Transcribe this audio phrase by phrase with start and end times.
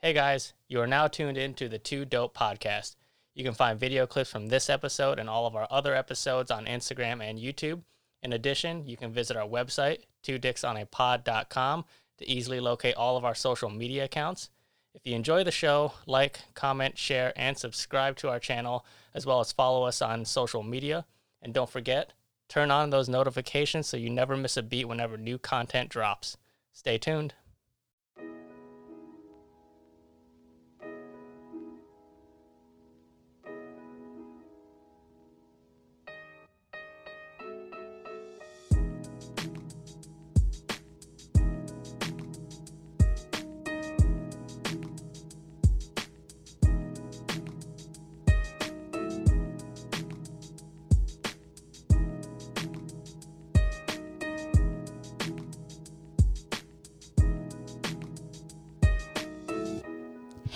[0.00, 2.94] Hey guys, you are now tuned in to the Two Dope podcast.
[3.34, 6.66] You can find video clips from this episode and all of our other episodes on
[6.66, 7.82] Instagram and YouTube.
[8.22, 11.84] In addition, you can visit our website, twodicksonapod.com,
[12.18, 14.50] to easily locate all of our social media accounts.
[14.94, 19.40] If you enjoy the show, like, comment, share, and subscribe to our channel, as well
[19.40, 21.06] as follow us on social media.
[21.42, 22.12] And don't forget,
[22.48, 26.36] turn on those notifications so you never miss a beat whenever new content drops.
[26.72, 27.34] Stay tuned.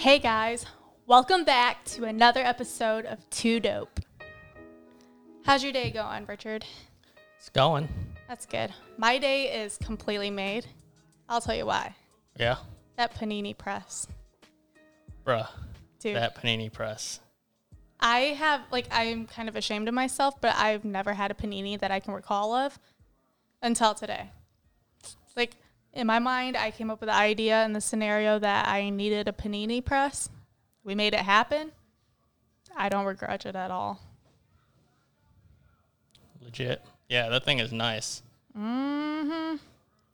[0.02, 0.66] Hey guys,
[1.06, 4.00] welcome back to another episode of Two Dope.
[5.44, 6.64] How's your day going, Richard?
[7.39, 7.89] It's going.
[8.27, 8.72] That's good.
[8.98, 10.67] My day is completely made.
[11.28, 11.94] I'll tell you why.
[12.36, 12.56] Yeah.
[12.97, 14.09] That panini press.
[15.25, 15.47] Bruh.
[16.00, 17.20] Dude, That panini press.
[18.00, 21.78] I have, like, I'm kind of ashamed of myself, but I've never had a panini
[21.78, 22.77] that I can recall of
[23.62, 24.33] until today.
[25.37, 25.55] Like,
[25.93, 29.29] in my mind, I came up with the idea and the scenario that I needed
[29.29, 30.31] a panini press.
[30.84, 31.73] We made it happen.
[32.77, 34.01] I don't regret it at all.
[36.41, 36.83] Legit.
[37.09, 38.23] Yeah, that thing is nice.
[38.57, 39.57] Mm-hmm.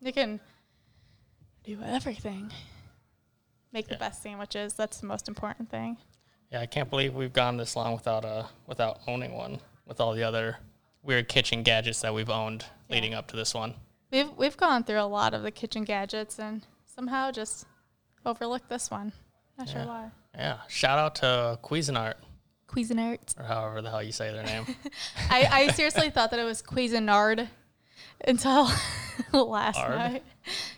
[0.00, 0.40] You can
[1.64, 2.50] do everything.
[3.72, 4.74] Make the best sandwiches.
[4.74, 5.98] That's the most important thing.
[6.50, 10.14] Yeah, I can't believe we've gone this long without uh without owning one with all
[10.14, 10.56] the other
[11.02, 13.74] weird kitchen gadgets that we've owned leading up to this one.
[14.10, 17.66] We've we've gone through a lot of the kitchen gadgets and somehow just
[18.24, 19.12] overlooked this one.
[19.58, 20.10] Not sure why.
[20.34, 20.58] Yeah.
[20.68, 22.14] Shout out to Cuisinart
[22.68, 23.38] Cuisinart.
[23.38, 24.64] or however the hell you say their name.
[25.30, 27.48] I, I seriously thought that it was Cuisinart
[28.26, 28.70] until
[29.32, 29.94] last Ard?
[29.96, 30.24] night.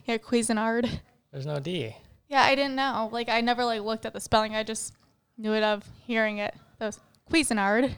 [0.07, 0.89] Yeah, Cuisinart.
[1.33, 1.95] There's no D.
[2.29, 3.09] Yeah, I didn't know.
[3.13, 4.55] Like I never like looked at the spelling.
[4.55, 4.95] I just
[5.37, 6.55] knew it of hearing it.
[6.79, 7.93] That was Cuisinart.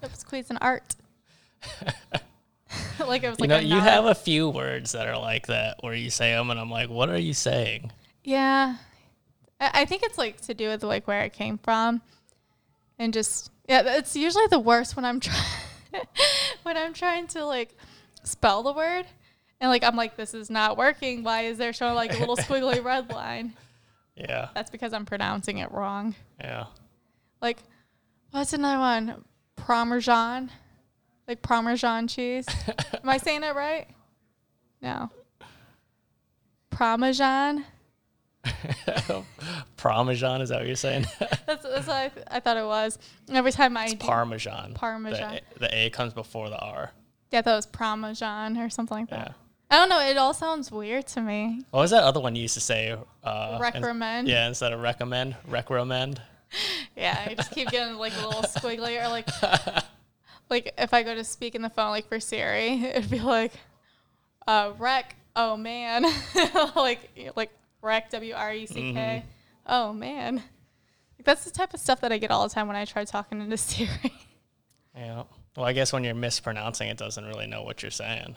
[0.00, 0.80] That was Cuisinart.
[3.06, 5.76] like it was You like know, you have a few words that are like that
[5.80, 7.92] where you say them and I'm like, what are you saying?
[8.24, 8.76] Yeah,
[9.60, 12.02] I, I think it's like to do with like where it came from,
[12.98, 15.44] and just yeah, it's usually the worst when I'm trying
[16.62, 17.76] when I'm trying to like
[18.22, 19.06] spell the word,
[19.60, 21.22] and like I'm like this is not working.
[21.22, 23.54] Why is there showing like a little squiggly red line?
[24.16, 24.48] Yeah.
[24.54, 26.14] That's because I'm pronouncing it wrong.
[26.40, 26.66] Yeah.
[27.40, 27.58] Like,
[28.30, 29.24] what's another one?
[29.56, 30.50] Parmesan,
[31.28, 32.46] like Parmesan cheese.
[33.02, 33.86] Am I saying it right?
[34.80, 35.10] No.
[36.70, 37.64] Parmesan.
[39.76, 41.06] Parmesan, is that what you're saying?
[41.46, 42.98] That's, that's what I, th- I thought it was.
[43.30, 44.74] Every time I do- Parmesan.
[44.74, 45.40] Parmesan.
[45.54, 46.90] The, the A comes before the R.
[47.30, 49.16] yeah, I thought it was Parmesan or something like Yeah.
[49.24, 49.34] that.
[49.70, 50.00] I don't know.
[50.00, 51.62] It all sounds weird to me.
[51.70, 52.96] What was that other one you used to say?
[53.24, 54.28] Uh, Recommend.
[54.28, 56.20] yeah, instead of recommend, recommend.
[56.94, 59.26] Yeah, I just keep getting like a little squiggly or like,
[60.52, 63.52] like if I go to speak in the phone like for Siri, it'd be like,
[64.46, 65.16] uh, rec.
[65.34, 66.04] Oh man,
[66.76, 68.10] like like rec.
[68.10, 69.24] W R E C K.
[69.66, 70.36] Oh man.
[70.36, 73.04] Like, that's the type of stuff that I get all the time when I try
[73.04, 74.12] talking into Siri.
[74.94, 75.24] Yeah.
[75.56, 78.36] Well, I guess when you're mispronouncing, it doesn't really know what you're saying.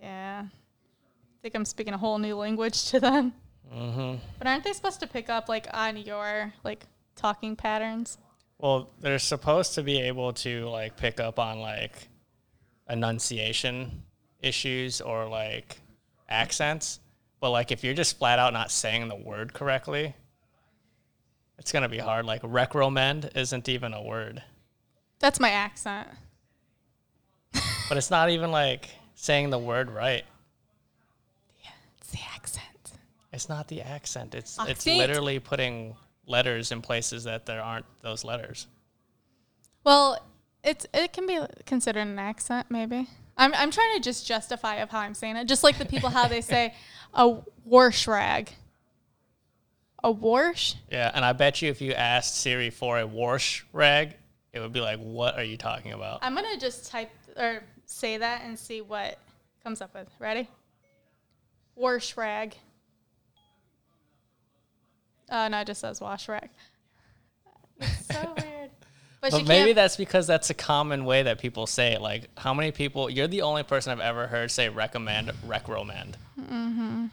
[0.00, 0.44] yeah.
[0.46, 3.32] I think I'm speaking a whole new language to them.
[3.72, 4.16] Mm-hmm.
[4.38, 8.18] But aren't they supposed to pick up like on your like talking patterns?
[8.58, 12.08] Well, they're supposed to be able to like pick up on like
[12.88, 14.02] enunciation
[14.40, 15.80] issues or like
[16.28, 17.00] accents,
[17.40, 20.14] but like if you're just flat out not saying the word correctly,
[21.58, 22.24] it's gonna be hard.
[22.24, 24.42] Like recromend isn't even a word,
[25.18, 26.08] That's my accent.
[27.88, 30.24] but it's not even like saying the word right.
[31.98, 32.64] It's the accent.
[33.32, 34.34] It's not the accent.
[34.34, 38.66] It's it's literally putting letters in places that there aren't those letters.
[39.84, 40.18] Well,
[40.64, 43.08] it's it can be considered an accent, maybe.
[43.36, 46.10] I'm I'm trying to just justify of how I'm saying it, just like the people
[46.10, 46.74] how they say
[47.14, 47.38] a
[47.68, 48.50] warsh rag.
[50.04, 50.74] A warsh?
[50.90, 54.14] Yeah, and I bet you if you asked Siri for a wash rag,
[54.52, 58.16] it would be like, "What are you talking about?" I'm gonna just type or say
[58.18, 59.18] that and see what
[59.62, 60.08] comes up with.
[60.18, 60.48] Ready?
[61.78, 62.56] Warsh rag.
[65.30, 66.50] Oh no, it just says wash rag.
[67.80, 68.70] It's so weird.
[69.20, 72.00] But, But maybe that's because that's a common way that people say it.
[72.00, 73.10] Like, how many people?
[73.10, 76.16] You're the only person I've ever heard say recommend, recommend.
[76.38, 77.06] Mm-hmm.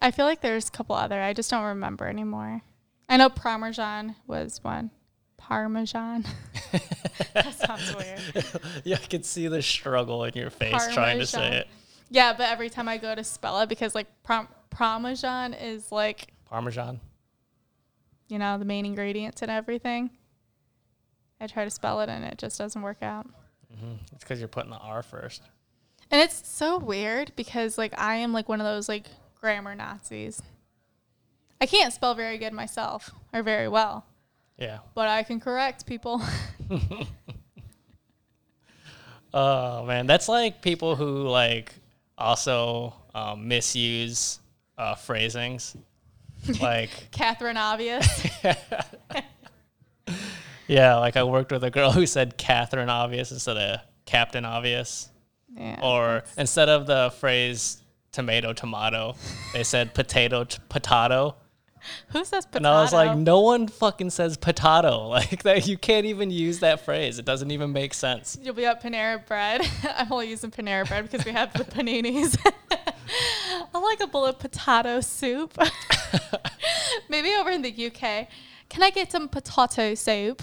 [0.00, 1.20] I feel like there's a couple other.
[1.20, 2.62] I just don't remember anymore.
[3.08, 4.90] I know Parmesan was one.
[5.38, 6.24] Parmesan.
[7.32, 8.20] that sounds weird.
[8.84, 11.68] yeah, I can see the struggle in your face trying to say it.
[12.10, 16.28] Yeah, but every time I go to spell it, because like prom- Parmesan is like
[16.44, 17.00] Parmesan.
[18.28, 20.10] You know the main ingredients and everything.
[21.40, 23.26] I try to spell it and it just doesn't work out.
[23.78, 25.42] hmm It's because you're putting the R first.
[26.10, 29.06] And it's so weird because like I am like one of those like
[29.40, 30.42] grammar Nazis.
[31.60, 34.06] I can't spell very good myself or very well,
[34.58, 34.78] Yeah.
[34.94, 36.22] but I can correct people.
[39.34, 41.74] Oh man, that's like people who like
[42.16, 44.40] also um, misuse
[44.78, 45.76] uh, phrasings.
[46.60, 48.26] Like Catherine Obvious.
[50.66, 55.08] yeah, like I worked with a girl who said Catherine Obvious instead of Captain Obvious,
[55.54, 55.80] Yeah.
[55.82, 57.82] or instead of the phrase
[58.12, 59.14] tomato tomato,
[59.52, 61.36] they said potato t- potato.
[62.08, 62.58] Who says potato?
[62.58, 65.08] And I was like, no one fucking says potato.
[65.18, 67.18] Like that, you can't even use that phrase.
[67.18, 68.38] It doesn't even make sense.
[68.40, 69.68] You'll be at Panera Bread.
[69.96, 72.36] I'm only using Panera Bread because we have the paninis.
[73.74, 75.58] I like a bowl of potato soup.
[77.08, 78.28] Maybe over in the UK.
[78.68, 80.42] Can I get some potato soup?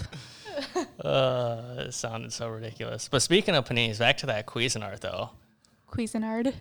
[1.00, 3.08] Uh, it sounded so ridiculous.
[3.08, 5.30] But speaking of paninis, back to that Cuisinart though.
[5.90, 6.52] Cuisinart.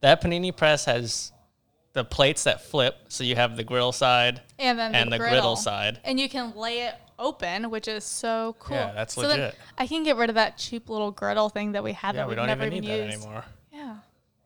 [0.00, 1.32] That panini press has
[1.92, 5.18] the plates that flip, so you have the grill side And then and the, the
[5.18, 5.32] griddle.
[5.34, 6.00] griddle side.
[6.04, 8.76] And you can lay it open, which is so cool.
[8.76, 9.54] Yeah, that's so legit.
[9.76, 12.28] I can get rid of that cheap little griddle thing that we have Yeah, that
[12.28, 13.16] we don't never even need that used.
[13.24, 13.44] anymore.
[13.72, 13.96] Yeah.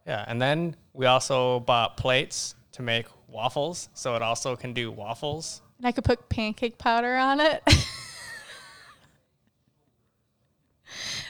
[0.07, 4.91] Yeah, and then we also bought plates to make waffles, so it also can do
[4.91, 5.61] waffles.
[5.79, 7.63] And I could put pancake powder on it.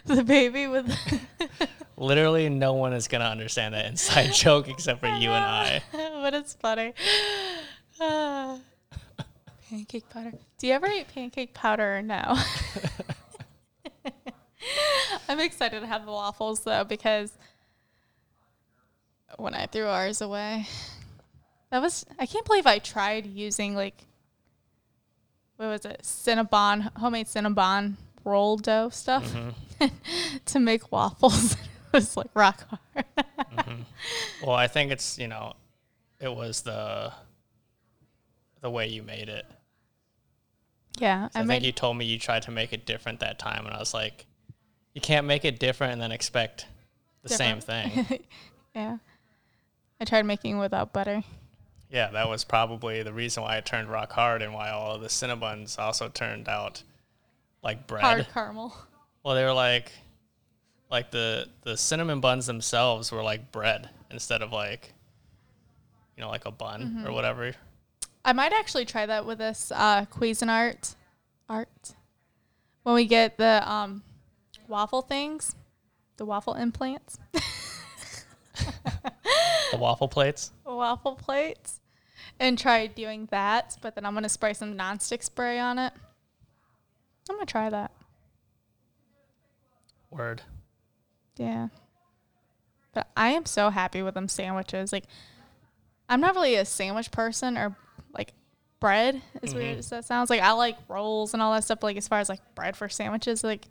[0.07, 0.87] the baby with
[1.97, 5.83] Literally, no one is gonna understand that inside joke except for you and I.
[5.93, 6.93] but it's funny.
[8.01, 8.59] Ah.
[9.69, 10.33] pancake powder.
[10.59, 12.37] Do you ever eat pancake powder or no?
[15.29, 17.33] I'm excited to have the waffles though because
[19.37, 20.67] when I threw ours away,
[21.71, 24.05] that was I can't believe I tried using like
[25.57, 27.95] what was it Cinnabon homemade Cinnabon
[28.25, 29.35] roll dough stuff
[30.47, 31.57] to make waffles.
[32.01, 33.05] was like rock hard.
[33.57, 33.83] Mm-hmm.
[34.47, 35.55] Well, I think it's you know,
[36.21, 37.13] it was the
[38.61, 39.47] the way you made it.
[40.99, 43.67] yeah, I, I think you told me you tried to make it different that time,
[43.67, 44.27] and I was like,
[44.95, 46.67] you can't make it different and then expect
[47.23, 48.21] the same thing.
[48.75, 48.99] yeah.
[50.01, 51.23] I tried making without butter.
[51.91, 55.01] yeah, that was probably the reason why it turned rock hard and why all of
[55.01, 56.83] the Cinnabons also turned out
[57.63, 58.03] like bread.
[58.03, 58.77] Hard caramel.
[59.23, 59.93] Well, they were like,
[60.91, 64.93] like the the cinnamon buns themselves were like bread instead of like,
[66.17, 67.07] you know, like a bun Mm-hmm.
[67.07, 67.53] or whatever.
[68.25, 70.95] I might actually try that with this uh, Cuisinart
[71.49, 71.95] art.
[72.83, 74.03] When we get the um,
[74.69, 75.55] waffle things,
[76.17, 77.19] the waffle implants,
[79.73, 80.53] The waffle plates.
[80.65, 81.81] waffle plates,
[82.39, 83.77] and try doing that.
[83.83, 85.93] But then I'm gonna spray some nonstick spray on it.
[87.29, 87.91] I'm gonna try that.
[90.11, 90.43] Word.
[91.37, 91.69] Yeah.
[92.93, 94.93] But I am so happy with them sandwiches.
[94.93, 95.05] Like,
[96.09, 97.77] I'm not really a sandwich person or
[98.13, 98.33] like
[98.81, 99.79] bread, as weird mm-hmm.
[99.81, 100.31] as that sounds.
[100.31, 101.81] Like, I like rolls and all that stuff.
[101.81, 103.67] But, like, as far as like bread for sandwiches, like,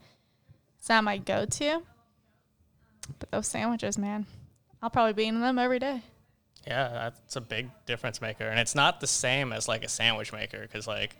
[0.79, 1.81] it's not my go to.
[3.19, 4.25] But those sandwiches, man,
[4.81, 6.01] I'll probably be eating them every day.
[6.67, 10.31] Yeah, that's a big difference maker, and it's not the same as like a sandwich
[10.31, 11.17] maker because like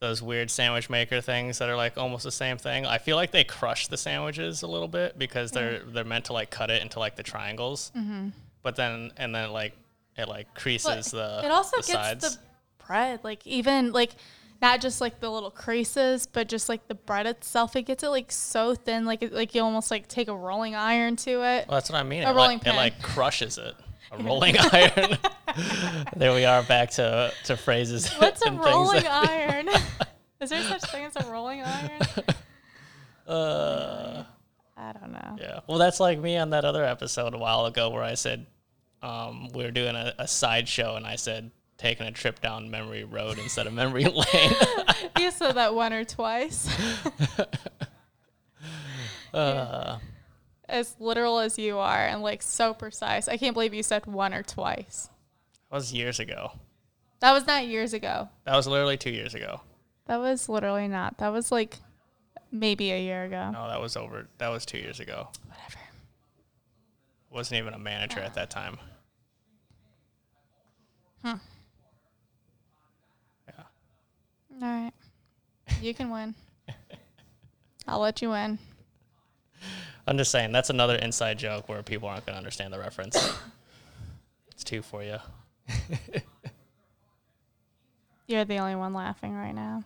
[0.00, 2.86] those weird sandwich maker things that are like almost the same thing.
[2.86, 6.32] I feel like they crush the sandwiches a little bit because they're they're meant to
[6.32, 8.28] like cut it into like the triangles, mm-hmm.
[8.62, 9.74] but then and then like
[10.16, 12.36] it like creases the it also the gets sides.
[12.36, 12.42] the
[12.90, 14.10] bread, like, even like,
[14.60, 17.76] not just like the little creases, but just like the bread itself.
[17.76, 20.74] It gets it like so thin, like it, like you almost like take a rolling
[20.74, 21.68] iron to it.
[21.68, 22.24] Well, that's what I mean.
[22.24, 22.74] A it, rolling like, pin.
[22.74, 23.74] it like crushes it.
[24.12, 25.18] A rolling iron.
[26.16, 28.08] there we are back to to phrases.
[28.18, 29.68] What's a rolling iron?
[30.40, 32.00] Is there such thing as a rolling iron?
[33.26, 34.24] Uh,
[34.76, 35.36] I don't know.
[35.38, 35.60] yeah.
[35.68, 38.46] Well, that's like me on that other episode a while ago where I said
[39.02, 43.04] um, we were doing a, a sideshow and I said taking a trip down memory
[43.04, 44.52] road instead of memory lane.
[45.18, 46.68] You said that one or twice.
[49.32, 49.98] uh,
[50.70, 53.28] as literal as you are and like so precise.
[53.28, 55.08] I can't believe you said one or twice.
[55.70, 56.52] that was years ago.
[57.20, 58.28] That was not years ago.
[58.44, 59.60] That was literally two years ago.
[60.06, 61.18] That was literally not.
[61.18, 61.76] That was like
[62.50, 63.50] maybe a year ago.
[63.52, 64.28] No, that was over.
[64.38, 65.28] That was two years ago.
[65.46, 65.78] Whatever.
[67.30, 68.78] Wasn't even a manager at that time.
[71.22, 71.34] Hmm.
[73.46, 73.64] Yeah.
[74.62, 74.92] All right.
[75.82, 76.34] You can win.
[77.86, 78.58] I'll let you win.
[80.10, 83.32] I'm just saying that's another inside joke where people aren't going to understand the reference.
[84.50, 85.18] it's two for you.
[88.26, 89.84] You're the only one laughing right now.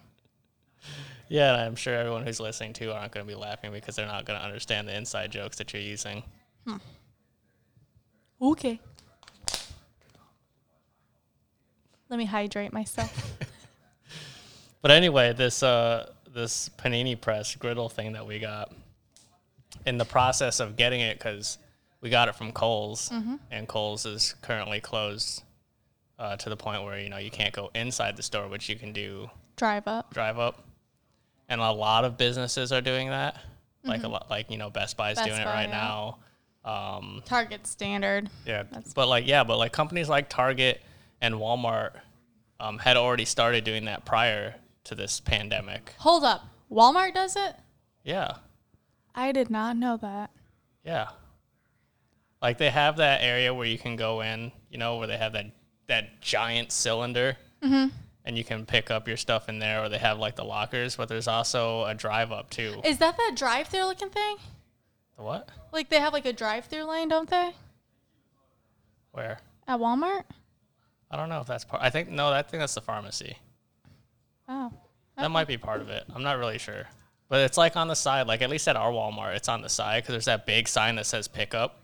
[1.29, 4.07] Yeah, and I'm sure everyone who's listening to aren't going to be laughing because they're
[4.07, 6.23] not going to understand the inside jokes that you're using.
[6.67, 6.77] Hmm.
[8.41, 8.81] Okay.
[12.09, 13.37] Let me hydrate myself.
[14.85, 18.71] But anyway, this uh, this panini press griddle thing that we got,
[19.87, 21.59] in the process of getting it, because
[22.01, 23.11] we got it from Kohl's,
[23.51, 25.43] and Kohl's is currently closed
[26.19, 28.77] uh, to the point where you know you can't go inside the store, which you
[28.77, 30.13] can do Drive up.
[30.13, 30.65] drive up,
[31.49, 33.37] and a lot of businesses are doing that.
[33.87, 35.75] Like a lot, like you know, Best Buy's Best doing it right yeah.
[35.75, 36.19] now.
[36.65, 38.31] Um, Target standard.
[38.47, 40.81] yeah, That's- but like yeah, but like companies like Target
[41.21, 41.91] and Walmart
[42.61, 45.95] um, had already started doing that prior to this pandemic.
[45.99, 46.47] Hold up.
[46.71, 47.57] Walmart does it?
[48.05, 48.37] Yeah,
[49.15, 50.31] I did not know that.
[50.85, 51.09] yeah.
[52.43, 55.33] Like they have that area where you can go in, you know, where they have
[55.33, 55.47] that
[55.87, 57.89] that giant cylinder, mm-hmm.
[58.27, 60.97] and you can pick up your stuff in there, or they have like the lockers.
[60.97, 62.83] But there's also a drive up too.
[62.85, 64.37] Is that that drive through looking thing?
[65.17, 65.49] The what?
[65.73, 67.53] Like they have like a drive through lane, don't they?
[69.13, 69.39] Where?
[69.67, 70.25] At Walmart?
[71.11, 71.83] I don't know if that's part.
[71.83, 73.39] I think no, I think that's the pharmacy.
[74.49, 74.71] Oh.
[75.17, 76.05] That might be part of it.
[76.15, 76.85] I'm not really sure.
[77.29, 79.69] But it's like on the side, like at least at our Walmart, it's on the
[79.69, 81.81] side because there's that big sign that says pickup.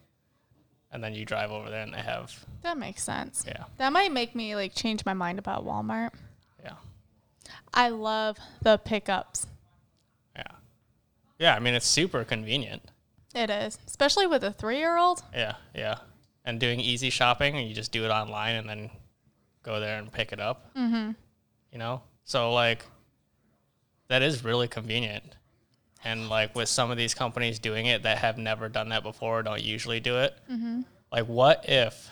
[0.92, 3.44] And then you drive over there and they have, That makes sense.
[3.46, 6.10] yeah, That might make me like change my mind about Walmart.
[6.62, 6.74] yeah,
[7.72, 9.46] I love the pickups.
[10.36, 10.42] yeah.
[11.38, 12.82] Yeah, I mean, it's super convenient.
[13.34, 15.22] It is, especially with a three year old.
[15.32, 15.98] Yeah, yeah.
[16.44, 18.90] And doing easy shopping and you just do it online and then
[19.62, 20.74] go there and pick it up.
[20.74, 21.12] Mm-hmm.
[21.72, 22.02] You know?
[22.24, 22.84] So, like,
[24.10, 25.36] that is really convenient.
[26.02, 29.42] And, like, with some of these companies doing it that have never done that before,
[29.42, 30.80] don't usually do it, mm-hmm.
[31.12, 32.10] like, what if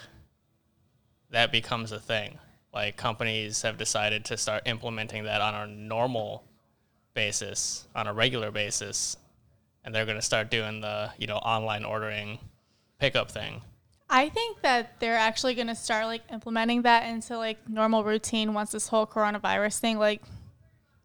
[1.31, 2.39] that becomes a thing?
[2.73, 6.45] Like, companies have decided to start implementing that on a normal
[7.15, 9.17] basis, on a regular basis,
[9.85, 12.39] and they're going to start doing the, you know, online ordering
[13.01, 13.63] pickup thing.
[14.09, 18.55] I think that they're actually going to start like implementing that into like normal routine
[18.55, 20.23] once this whole coronavirus thing like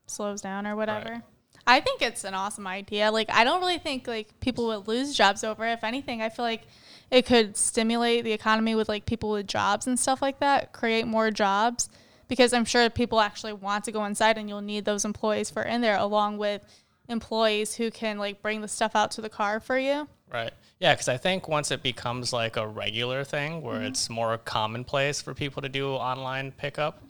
[0.06, 1.10] slows down or whatever.
[1.10, 1.22] Right.
[1.66, 3.12] I think it's an awesome idea.
[3.12, 5.74] Like I don't really think like people would lose jobs over it.
[5.74, 6.64] If anything, I feel like
[7.10, 11.08] it could stimulate the economy with like people with jobs and stuff like that, create
[11.08, 11.90] more jobs
[12.28, 15.62] because I'm sure people actually want to go inside and you'll need those employees for
[15.62, 16.64] in there along with
[17.08, 20.08] employees who can like bring the stuff out to the car for you.
[20.32, 20.52] Right.
[20.80, 23.86] Yeah, because I think once it becomes like a regular thing where mm-hmm.
[23.86, 27.04] it's more commonplace for people to do online pickup,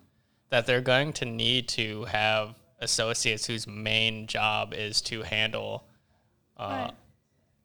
[0.49, 5.83] that they're going to need to have associates whose main job is to handle,
[6.57, 6.91] uh, Right.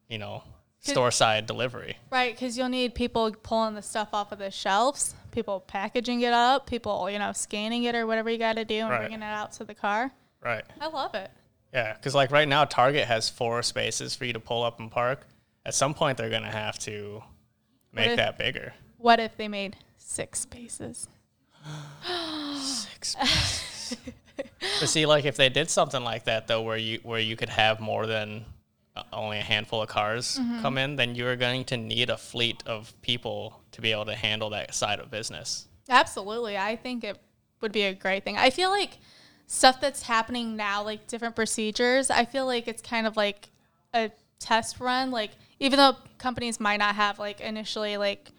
[0.07, 0.43] you know,
[0.79, 1.97] store side delivery.
[2.09, 6.33] Right, because you'll need people pulling the stuff off of the shelves, people packaging it
[6.33, 8.99] up, people, you know, scanning it or whatever you got to do and Right.
[9.01, 10.11] bringing it out to the car.
[10.41, 10.63] Right.
[10.79, 11.29] I love it.
[11.73, 14.89] Yeah, because like right now, Target has four spaces for you to pull up and
[14.89, 15.27] park.
[15.65, 17.21] At some point, they're going to have to
[17.91, 18.73] make if- that bigger.
[18.97, 21.07] What if they made six spaces?
[22.55, 23.97] Six spaces.
[24.79, 27.49] but see, like if they did something like that though, where you where you could
[27.49, 28.45] have more than
[28.95, 32.17] uh, only a handful of cars come in, then you are going to need a
[32.17, 35.67] fleet of people to be able to handle that side of business.
[35.89, 36.57] Absolutely.
[36.57, 37.17] I think it
[37.61, 38.37] would be a great thing.
[38.37, 38.97] I feel like
[39.47, 43.49] stuff that's happening now, like different procedures, I feel like it's kind of like
[43.93, 45.11] a test run.
[45.11, 48.31] Like, even though companies might not have like initially like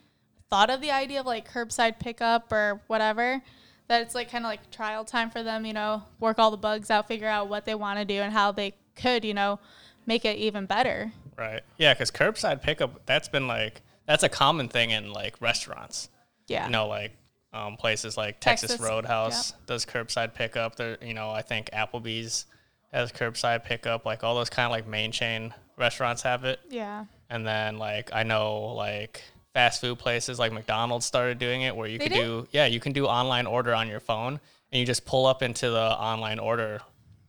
[0.49, 3.43] thought of the idea of like curbside pickup or whatever,
[3.91, 6.57] that it's like kind of like trial time for them, you know, work all the
[6.57, 9.59] bugs out, figure out what they want to do and how they could, you know,
[10.07, 11.11] make it even better.
[11.37, 11.63] Right.
[11.77, 16.09] Yeah, because curbside pickup that's been like that's a common thing in like restaurants.
[16.47, 16.67] Yeah.
[16.67, 17.17] You know, like
[17.53, 20.77] um, places like Texas, Texas, Roadhouse does curbside pickup.
[20.77, 22.47] There, you know, I think Applebee's
[22.93, 24.07] has curbside pickup.
[24.07, 26.61] Like all those kind of like main chain restaurants have it.
[26.71, 27.07] Yeah.
[27.29, 31.89] And then like I know like fast food places like McDonald's started doing it where
[31.89, 32.25] you They could did?
[32.25, 34.41] do yeah, you can do online order on your phone
[34.73, 36.81] and you just pull up into the online order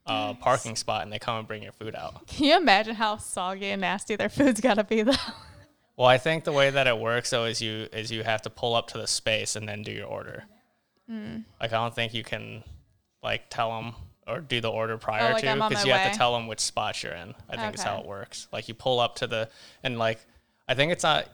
[0.06, 2.28] uh, parking spot and they come and bring your food out.
[2.28, 5.14] Can you imagine how soggy and nasty their food's got to be though?
[5.98, 8.50] Well, I think the way that it works though is you is you have to
[8.50, 10.46] pull up to the space and then do your order.
[11.08, 11.40] Hmm.
[11.60, 12.64] Like I don't think you can
[13.22, 13.94] like tell them
[14.26, 16.62] or do the order prior Oh, like to because you have to tell them which
[16.62, 17.36] spot you're in.
[17.50, 18.48] I think is how it works.
[18.52, 19.50] Like you pull up to the
[19.84, 20.20] and like
[20.68, 21.28] I think it's not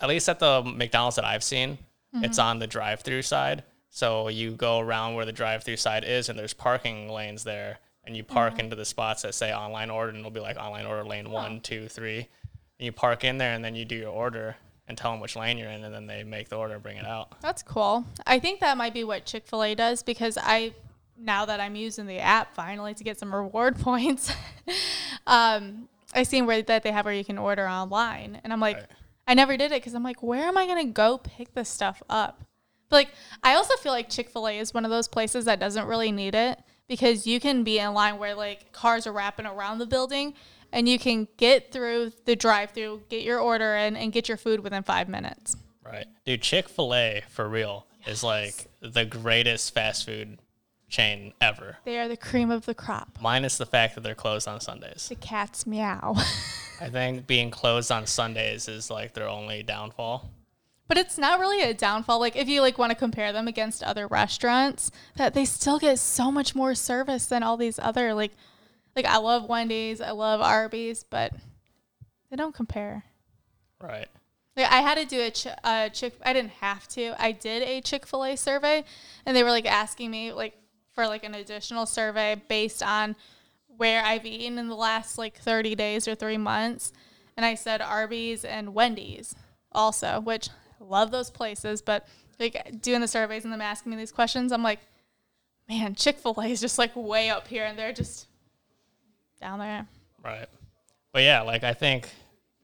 [0.00, 1.78] at least at the McDonald's that I've seen,
[2.14, 2.48] it's Mm-hmm.
[2.48, 3.64] on the drive-through side.
[3.88, 8.16] So you go around where the drive-through side is, and there's parking lanes there, and
[8.16, 11.04] you park into the spots that say online order, and it'll be like online order
[11.04, 14.56] lane one, two, three, and you park in there, and then you do your order
[14.88, 16.96] and tell them which lane you're in, and then they make the order and bring
[16.96, 17.40] it out.
[17.40, 18.04] That's cool.
[18.26, 20.72] I think that might be what Chick fil A does because I,
[21.16, 24.32] now that I'm using the app finally to get some reward points,
[25.26, 28.40] um, I seen where that they have where you can order online.
[28.44, 28.86] And I'm like, Right.
[29.26, 31.68] I never did it because I'm like, where am I going to go pick this
[31.68, 32.44] stuff up?
[32.88, 33.08] But like,
[33.42, 36.12] I also feel like Chick fil A is one of those places that doesn't really
[36.12, 39.86] need it because you can be in line where like cars are wrapping around the
[39.86, 40.34] building
[40.72, 44.36] and you can get through the drive through, get your order in, and get your
[44.36, 45.56] food within five minutes.
[45.84, 46.06] Right.
[46.24, 50.38] Dude, Chick fil A, for real, is like the greatest fast food
[50.92, 51.78] chain ever.
[51.84, 53.18] They are the cream of the crop.
[53.20, 55.08] Minus the fact that they're closed on Sundays.
[55.08, 56.14] The cat's meow.
[56.80, 60.30] I think being closed on Sundays is like their only downfall.
[60.86, 62.20] but it's not really a downfall.
[62.20, 65.98] Like if you like want to compare them against other restaurants, that they still get
[65.98, 68.32] so much more service than all these other like
[68.94, 71.32] like I love Wendy's, I love Arby's, but
[72.30, 73.04] they don't compare.
[73.80, 74.08] Right.
[74.54, 76.14] Like I had to do a, ch- a chick.
[76.22, 77.14] I didn't have to.
[77.18, 78.84] I did a Chick Fil A survey,
[79.24, 80.54] and they were like asking me like
[80.92, 83.16] for like an additional survey based on
[83.76, 86.92] where I've eaten in the last like thirty days or three months,
[87.36, 89.34] and I said Arby's and Wendy's
[89.72, 90.48] also, which
[90.80, 92.06] I love those places, but
[92.38, 94.80] like doing the surveys and them asking me these questions, I'm like,
[95.68, 98.26] man, Chick Fil A is just like way up here, and they're just
[99.40, 99.86] down there.
[100.22, 100.46] Right.
[101.12, 102.08] But yeah, like I think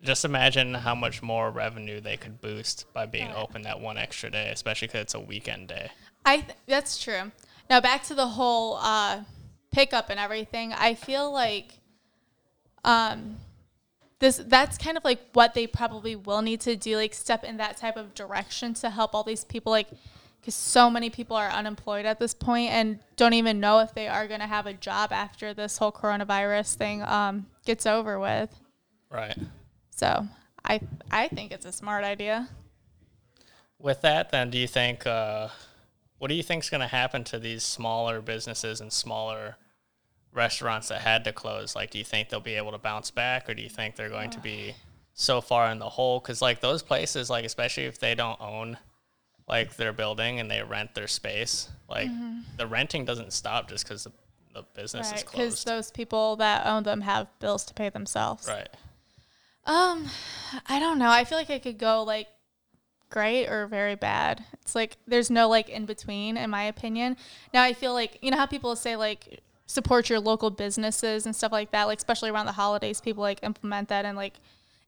[0.03, 4.31] just imagine how much more revenue they could boost by being open that one extra
[4.31, 5.91] day, especially because it's a weekend day.
[6.25, 7.33] I th- that's true.
[7.69, 9.23] Now back to the whole uh,
[9.71, 10.73] pickup and everything.
[10.73, 11.75] I feel like
[12.85, 13.37] um,
[14.19, 17.59] this that's kind of like what they probably will need to do, like step in
[17.59, 19.89] that type of direction to help all these people, like
[20.41, 24.09] because so many people are unemployed at this point and don't even know if they
[24.09, 28.55] are going to have a job after this whole coronavirus thing um, gets over with.
[29.11, 29.37] Right.
[29.90, 30.27] So
[30.64, 32.49] I I think it's a smart idea.
[33.81, 35.49] With that, then, do you think, uh,
[36.18, 39.57] what do you think is going to happen to these smaller businesses and smaller
[40.33, 41.74] restaurants that had to close?
[41.76, 44.09] Like, do you think they'll be able to bounce back, or do you think they're
[44.09, 44.74] going to be
[45.14, 46.20] so far in the hole?
[46.20, 48.78] Because, like, those places, like, especially if they don't own,
[49.48, 52.11] like, their building and they rent their space, like,
[52.57, 54.12] the renting doesn't stop just because the,
[54.54, 55.33] the business is closed.
[55.33, 58.46] because those people that own them have bills to pay themselves.
[58.48, 58.68] right.
[59.66, 60.07] Um,
[60.66, 61.11] I don't know.
[61.11, 62.26] I feel like it could go like
[63.11, 64.44] great or very bad.
[64.61, 67.16] It's like there's no like in between, in my opinion.
[67.53, 71.35] Now I feel like you know how people say like support your local businesses and
[71.35, 71.85] stuff like that.
[71.85, 74.35] Like especially around the holidays, people like implement that and like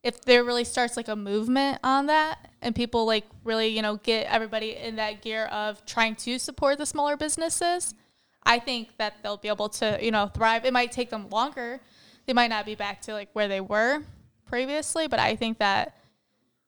[0.02, 3.96] if there really starts like a movement on that and people like really you know
[3.96, 7.94] get everybody in that gear of trying to support the smaller businesses
[8.44, 11.80] i think that they'll be able to you know thrive it might take them longer
[12.26, 14.02] they might not be back to like where they were
[14.46, 15.96] previously but i think that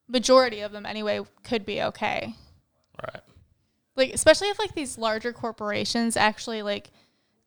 [0.08, 2.34] majority of them anyway could be okay
[3.02, 3.22] Right.
[3.96, 6.90] like especially if like these larger corporations actually like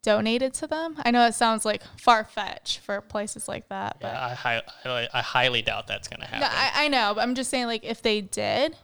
[0.04, 4.26] donated to them i know it sounds like far-fetched for places like that but Yeah,
[4.26, 6.42] I, hi- I, I highly doubt that's going to happen.
[6.42, 8.76] no, I, I know, but I'm just saying, like, if they did,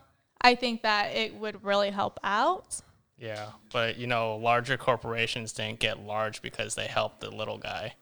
[0.42, 2.82] I think that it would really help out.
[3.20, 7.94] Yeah, but you know, larger corporations didn't get large because they helped the little guy.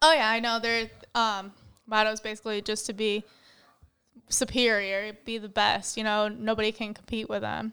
[0.00, 0.58] Oh yeah, I know.
[0.58, 1.52] Their um,
[1.86, 3.24] motto is basically just to be
[4.28, 5.96] superior, be the best.
[5.96, 7.72] You know, nobody can compete with them.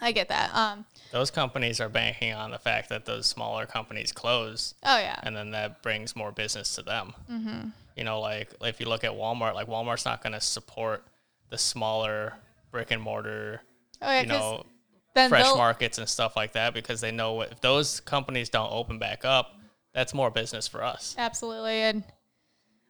[0.00, 0.54] I get that.
[0.54, 5.18] Um, Those companies are banking on the fact that those smaller companies close, oh yeah,
[5.22, 7.14] and then that brings more business to them.
[7.30, 7.68] Mm-hmm.
[7.96, 11.02] You know, like if you look at Walmart, like Walmart's not going to support
[11.48, 12.34] the smaller
[12.70, 13.62] brick and mortar,
[14.02, 14.66] oh yeah, you know,
[15.14, 19.24] fresh markets and stuff like that because they know if those companies don't open back
[19.24, 19.54] up,
[19.94, 21.14] that's more business for us.
[21.16, 21.80] absolutely.
[21.80, 22.04] And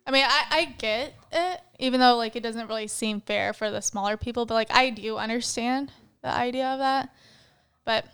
[0.07, 3.71] I mean, I, I get it, even though like it doesn't really seem fair for
[3.71, 5.90] the smaller people, but like I do understand
[6.23, 7.12] the idea of that.
[7.85, 8.07] But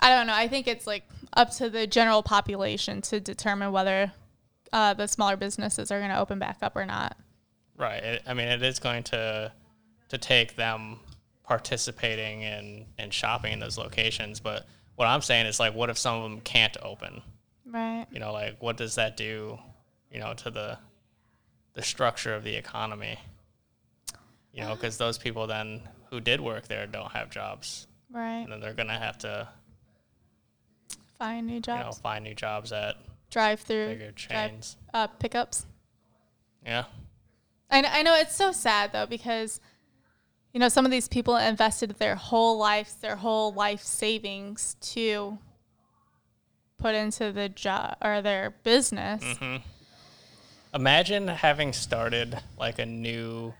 [0.00, 0.34] I don't know.
[0.34, 4.12] I think it's like up to the general population to determine whether
[4.72, 7.16] uh, the smaller businesses are going to open back up or not.
[7.76, 8.02] Right.
[8.02, 9.52] It, I mean, it is going to
[10.10, 11.00] to take them
[11.44, 14.40] participating in in shopping in those locations.
[14.40, 17.22] But what I'm saying is like, what if some of them can't open?
[17.64, 18.06] Right.
[18.10, 19.58] You know, like what does that do?
[20.10, 20.78] You know, to the
[21.78, 23.16] the structure of the economy.
[24.52, 28.40] You know, because those people then who did work there don't have jobs, Right.
[28.42, 29.46] and then they're gonna have to
[31.18, 31.98] Find new you know jobs.
[32.00, 32.96] find new jobs at
[33.30, 33.90] drive through.
[33.90, 34.76] bigger chains.
[34.92, 35.66] Uh, pickups.
[36.64, 36.84] Yeah.
[37.70, 39.60] I know, I know it's so sad though because,
[40.52, 44.74] you you know, some of these people invested their whole lives, their whole life savings
[44.80, 45.38] to
[46.78, 49.22] put into the job or their business.
[49.22, 49.56] Mm-hmm.
[50.74, 53.54] Imagine having started like a new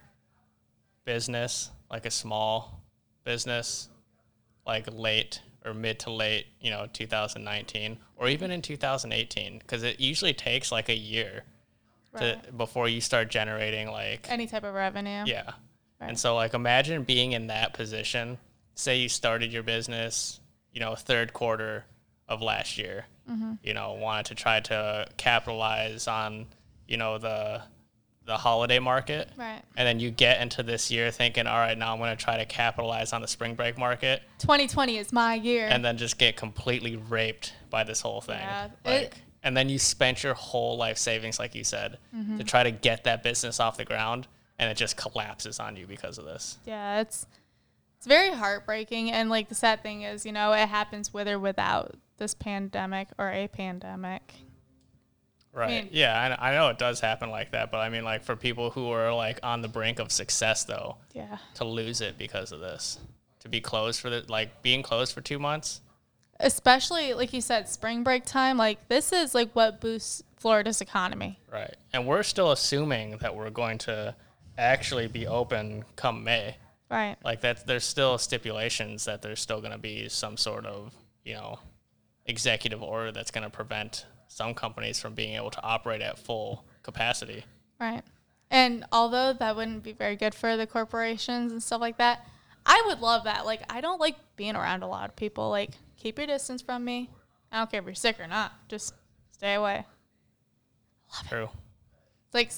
[1.04, 2.82] business, like a small
[3.24, 3.88] business,
[4.66, 10.00] like late or mid to late, you know, 2019 or even in 2018 because it
[10.00, 11.42] usually takes like a year
[12.10, 12.42] Right.
[12.42, 15.24] to before you start generating like Any type of revenue.
[15.26, 15.42] yeah.
[16.00, 16.08] Right.
[16.08, 18.38] And so like imagine being in that position.
[18.74, 20.40] Say you started your business,
[20.72, 21.84] you know, third quarter
[22.26, 23.04] of last year.
[23.30, 23.54] Mm-hmm.
[23.62, 26.46] You know, wanted to try to capitalize on,
[26.88, 27.62] you know, the
[28.24, 29.30] the holiday market.
[29.38, 29.62] Right.
[29.76, 32.36] And then you get into this year thinking, all right, now I'm going to try
[32.36, 35.66] to capitalize on the spring break market, 2020 is my year.
[35.70, 38.38] and then just get completely raped by this whole thing.
[38.40, 42.36] Yeah, like, it- and then you spent your whole life savings, like you said, Mm-hmm.
[42.38, 44.26] to try to get that business off the ground,
[44.58, 46.58] and it just collapses on you because of this.
[46.66, 47.26] yeah, it's
[47.96, 51.38] it's very heartbreaking and like the sad thing is, you know, it happens with or
[51.38, 54.34] without this pandemic or a pandemic.
[55.58, 55.84] Right.
[55.84, 58.36] mean- yeah, I, I know it does happen like that, but I mean, like for
[58.36, 61.38] people who are like on the brink of success, though, Yeah.
[61.54, 62.98] to lose it because of this,
[63.40, 65.80] to be closed for the like being closed for two months.
[66.40, 71.40] Especially like you said spring break time, like this is like what boosts Florida's economy.
[71.52, 71.74] Right.
[71.92, 74.14] And we're still assuming that we're going to
[74.56, 76.56] actually be open come May.
[76.90, 77.16] Right.
[77.24, 80.94] Like that, there's still stipulations that there's still going to be some sort of
[81.24, 81.58] you know
[82.26, 86.64] executive order that's going to prevent some companies from being able to operate at full
[86.82, 87.44] capacity.
[87.80, 88.02] Right.
[88.50, 92.26] And although that wouldn't be very good for the corporations and stuff like that,
[92.64, 93.44] I would love that.
[93.44, 95.50] Like, I don't like being around a lot of people.
[95.50, 97.10] Like, keep your distance from me.
[97.50, 98.52] I don't care if you're sick or not.
[98.68, 98.94] Just
[99.32, 99.84] stay away.
[101.28, 101.48] True.
[102.26, 102.52] It's like,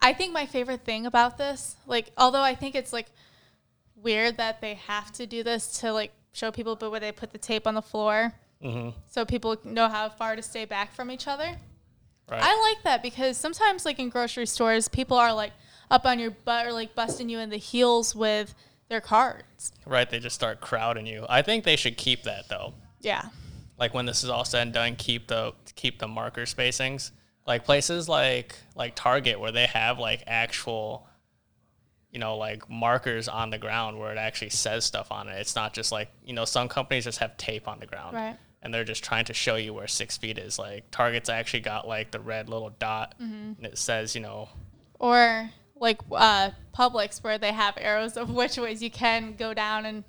[0.00, 3.06] I think my favorite thing about this, like, although I think it's like
[3.94, 7.32] weird that they have to do this to like show people, but where they put
[7.32, 8.90] the tape on the floor Mm-hmm.
[9.08, 11.56] so people know how far to stay back from each other.
[12.30, 12.42] Right.
[12.42, 15.52] I like that because sometimes, like in grocery stores, people are like
[15.90, 18.54] up on your butt or like busting you in the heels with
[18.88, 19.72] their cards.
[19.84, 21.26] Right, they just start crowding you.
[21.28, 22.74] I think they should keep that though.
[23.00, 23.24] Yeah.
[23.78, 27.10] Like when this is all said and done, keep the keep the marker spacings.
[27.46, 31.08] Like places like like Target where they have like actual
[32.12, 35.38] you know, like markers on the ground where it actually says stuff on it.
[35.38, 38.16] It's not just like, you know, some companies just have tape on the ground.
[38.16, 38.36] Right.
[38.62, 40.58] And they're just trying to show you where six feet is.
[40.58, 44.48] Like Target's actually got like the red little dot and it says, you know,
[44.98, 49.86] Or like uh, Publix where they have arrows of which ways you can go down
[49.86, 50.04] and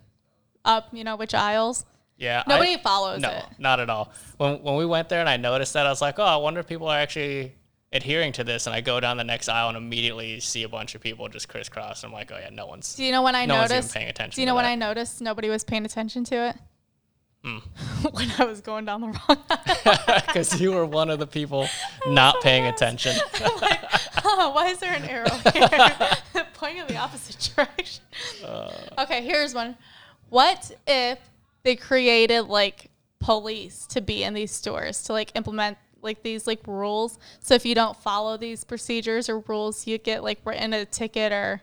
[0.65, 1.85] up, you know, which aisles.
[2.17, 2.43] yeah.
[2.45, 3.45] Nobody I- follows No, it.
[3.57, 4.11] not at all.
[4.37, 6.59] When when we went there and I noticed that, I was like, oh, I wonder
[6.59, 7.55] if people are actually
[7.93, 8.67] adhering to this.
[8.67, 11.47] And I go down the next aisle and immediately see a bunch of people just
[11.47, 12.03] crisscross.
[12.03, 13.93] I'm like, oh yeah, no one's Do you know when I no one's even noticed?
[13.95, 14.35] paying attention.
[14.35, 14.71] Do you know when that.
[14.71, 16.57] I noticed nobody was paying attention to it?
[17.43, 17.57] Hmm.
[18.11, 19.37] when I was going down the wrong.
[20.27, 21.67] Because you were one of the people
[22.07, 23.15] not paying attention.
[23.61, 23.79] like,
[24.23, 26.45] oh, why is there an arrow here?
[26.53, 28.03] Pointing in the opposite direction.
[28.45, 28.71] Uh.
[28.99, 29.75] okay, here's one.
[30.29, 31.19] What if
[31.63, 36.65] they created like police to be in these stores to like implement like these like
[36.67, 37.17] rules?
[37.41, 41.31] So if you don't follow these procedures or rules, you get like written a ticket
[41.31, 41.61] or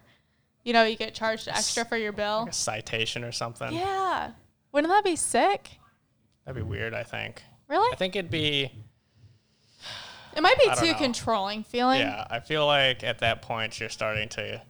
[0.65, 2.47] you know, you get charged extra for your bill.
[2.49, 3.73] a citation or something.
[3.73, 4.33] Yeah.
[4.73, 5.79] Wouldn't that be sick?
[6.45, 7.43] That'd be weird, I think.
[7.69, 7.91] Really?
[7.93, 8.71] I think it'd be,
[10.37, 12.01] It might be I too controlling feeling.
[12.01, 14.63] yeah, I feel like at that point you're starting to,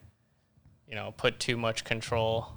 [0.87, 2.48] you know, put too much control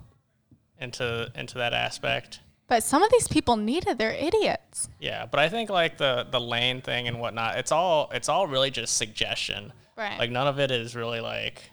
[0.80, 2.40] into into that aspect.
[2.68, 3.98] But some of these people need it.
[3.98, 4.88] They're idiots.
[5.00, 8.48] Yeah, but I think like the the lane thing and whatnot, it's all it's all
[8.48, 9.74] really just suggestion.
[9.98, 10.18] Right.
[10.18, 11.70] Like none of it is really like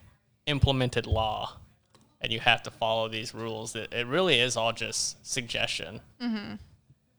[0.47, 1.58] implemented law,
[2.21, 3.75] and you have to follow these rules.
[3.77, 6.01] It, it really is all just suggestion.
[6.21, 6.55] Mm-hmm.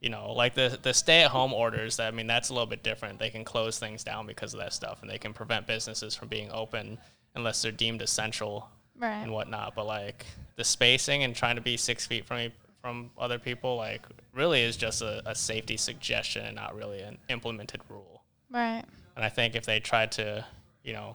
[0.00, 2.00] You know, like the the stay at home orders.
[2.00, 3.18] I mean, that's a little bit different.
[3.18, 6.28] They can close things down because of that stuff, and they can prevent businesses from
[6.28, 6.98] being open
[7.34, 9.22] unless they're deemed essential Right.
[9.22, 9.74] and whatnot.
[9.74, 14.06] But like the spacing and trying to be six feet from from other people, like
[14.34, 18.22] really is just a, a safety suggestion and not really an implemented rule.
[18.50, 18.82] Right.
[19.16, 20.44] And I think if they tried to,
[20.82, 21.14] you know,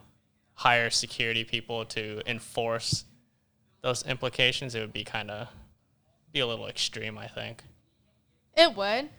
[0.53, 3.05] hire security people to enforce
[3.85, 5.47] those implications, it would be kind of
[6.31, 7.17] be a little extreme.
[7.19, 7.63] I think.
[8.57, 9.09] It would.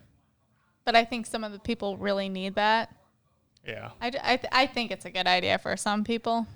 [0.85, 2.93] But I think some of the people really need that.
[3.67, 6.47] Yeah, I, I, th- I think it's a good idea for some people.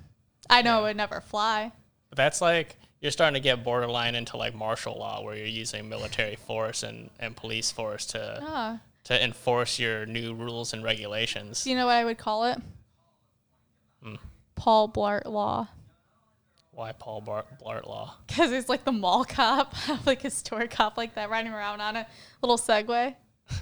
[0.49, 0.79] I know Yeah.
[0.79, 1.71] it would never fly.
[2.09, 5.87] but that's like you're starting to get borderline into like martial law, where you're using
[5.89, 8.79] military force and, and police force to Oh.
[9.05, 11.65] to enforce your new rules and regulations.
[11.67, 12.57] You know what I would call it?
[14.03, 14.15] Hmm.
[14.55, 15.67] Paul Blart Law.
[16.71, 18.15] Why Paul Bart- Blart Law?
[18.27, 21.95] Because he's like the mall cop, like a store cop like that, riding around on
[21.97, 22.07] a
[22.41, 23.15] little Segway.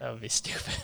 [0.00, 0.74] That would be stupid.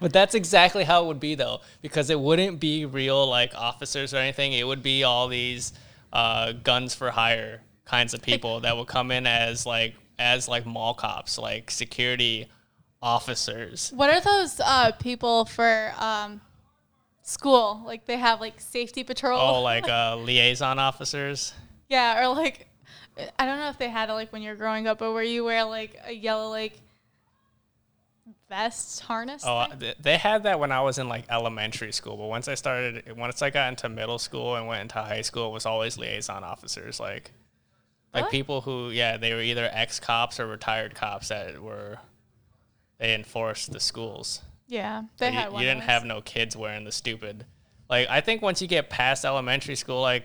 [0.00, 4.12] but that's exactly how it would be though, because it wouldn't be real like officers
[4.12, 4.52] or anything.
[4.52, 5.72] It would be all these
[6.12, 10.66] uh, guns for hire kinds of people that would come in as like as like
[10.66, 12.48] mall cops, like security
[13.06, 13.92] officers.
[13.94, 16.40] What are those uh, people for um,
[17.22, 17.82] school?
[17.84, 19.38] Like they have like safety patrol.
[19.38, 21.54] Oh, like uh, liaison officers.
[21.88, 22.68] yeah, or like
[23.38, 25.44] I don't know if they had it like when you're growing up, but where you
[25.44, 26.80] wear like a yellow like
[28.48, 29.42] vest harness.
[29.46, 29.94] Oh, thing?
[30.00, 33.42] they had that when I was in like elementary school, but once I started, once
[33.42, 37.00] I got into middle school and went into high school, it was always liaison officers,
[37.00, 37.32] like,
[38.14, 38.30] like Really?
[38.30, 41.98] people who, yeah, they were either ex cops or retired cops that were,
[42.98, 44.42] they enforced the schools.
[44.68, 45.62] yeah, they had you, one.
[45.62, 45.88] you didn't those.
[45.90, 47.44] have no kids wearing the stupid,
[47.88, 50.24] like I think once you get past elementary school, like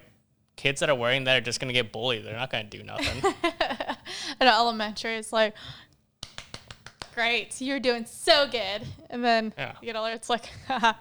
[0.55, 2.25] kids that are wearing that are just gonna get bullied.
[2.25, 3.33] They're not gonna do nothing.
[4.41, 5.53] in elementary, it's like,
[7.15, 8.87] great, you're doing so good.
[9.09, 9.73] And then Yeah.
[9.81, 10.93] you get older, it's like, haha.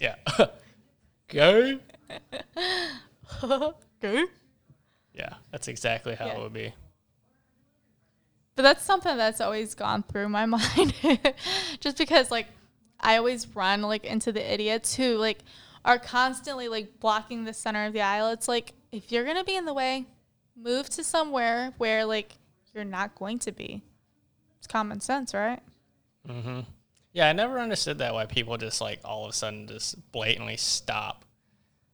[0.00, 0.16] yeah.
[0.40, 1.78] okay.
[4.00, 4.28] Good.
[5.14, 6.34] Yeah, that's exactly how Yeah.
[6.34, 6.74] it would be.
[8.56, 10.94] But that's something that's always gone through my mind.
[11.80, 12.46] Just because like
[13.00, 15.40] I always run like into the idiots who like
[15.84, 18.30] are constantly like blocking the center of the aisle.
[18.30, 20.06] It's like if you're to be in the way,
[20.56, 22.32] move to somewhere where like
[22.72, 23.82] you're not going to be.
[24.58, 25.60] It's common sense, right?
[26.28, 26.60] Mm-hmm.
[27.12, 30.56] Yeah, I never understood that why people just like all of a sudden just blatantly
[30.56, 31.24] stop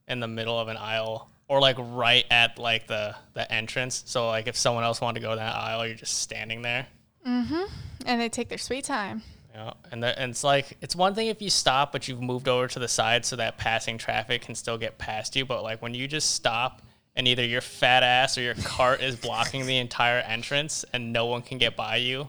[0.08, 4.04] in the middle of an aisle or like right at like the the entrance.
[4.06, 6.86] So like if someone else wanted to go that aisle, you're just standing there.
[7.26, 7.68] Mhm.
[8.06, 9.22] And they take their sweet time.
[9.52, 9.74] Know?
[9.90, 12.68] and, the, and it's like it's one thing if you stop, but you've moved over
[12.68, 15.44] to the side so that passing traffic can still get past you.
[15.44, 16.82] But like when you just stop
[17.16, 21.26] and either your fat ass or your cart is blocking the entire entrance and no
[21.26, 22.28] one can get by you.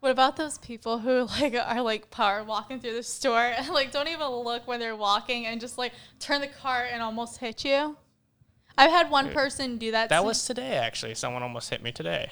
[0.00, 3.92] What about those people who like are like power walking through the store and like
[3.92, 7.64] don't even look when they're walking and just like turn the car and almost hit
[7.64, 7.96] you?
[8.80, 10.08] I've had one person do that.
[10.08, 11.14] That was today actually.
[11.14, 12.30] Someone almost hit me today.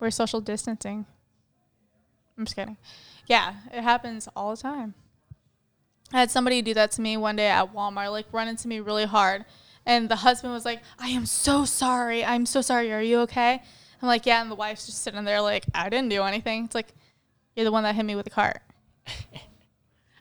[0.00, 1.06] we're social distancing.
[2.36, 2.76] I'm just kidding.
[3.26, 4.94] Yeah, it happens all the time.
[6.12, 8.80] I had somebody do that to me one day at Walmart, like run into me
[8.80, 9.44] really hard.
[9.86, 12.24] And the husband was like, I am so sorry.
[12.24, 12.92] I'm so sorry.
[12.92, 13.62] Are you okay?
[14.02, 14.42] I'm like, yeah.
[14.42, 16.64] And the wife's just sitting there like, I didn't do anything.
[16.64, 16.88] It's like,
[17.54, 18.62] you're the one that hit me with the cart.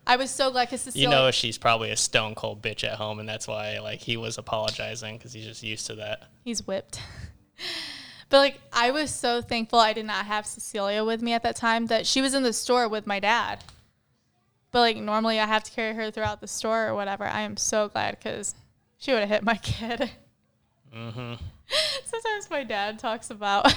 [0.09, 3.19] I was so glad because You know she's probably a stone cold bitch at home,
[3.19, 6.23] and that's why like he was apologizing because he's just used to that.
[6.43, 6.99] he's whipped.
[8.29, 11.55] but like I was so thankful I did not have Cecilia with me at that
[11.55, 13.63] time that she was in the store with my dad.
[14.71, 17.25] But like normally I have to carry her throughout the store or whatever.
[17.25, 18.55] I am so glad because
[18.97, 20.09] she would have hit my kid.
[20.91, 21.33] Mm-hmm.
[22.05, 23.71] Sometimes my dad talks about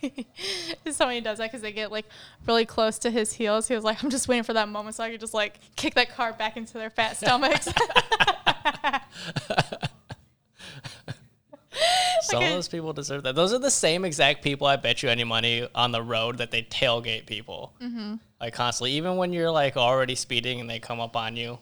[0.90, 2.06] somebody does that because they get like
[2.46, 3.68] really close to his heels.
[3.68, 5.94] He was like, I'm just waiting for that moment so I could just like kick
[5.94, 7.68] that car back into their fat stomachs.
[12.22, 13.34] Some of those people deserve that.
[13.34, 16.50] Those are the same exact people I bet you any money on the road that
[16.50, 17.74] they tailgate people.
[17.80, 18.14] Mm-hmm.
[18.40, 21.58] Like constantly, even when you're like already speeding and they come up on you,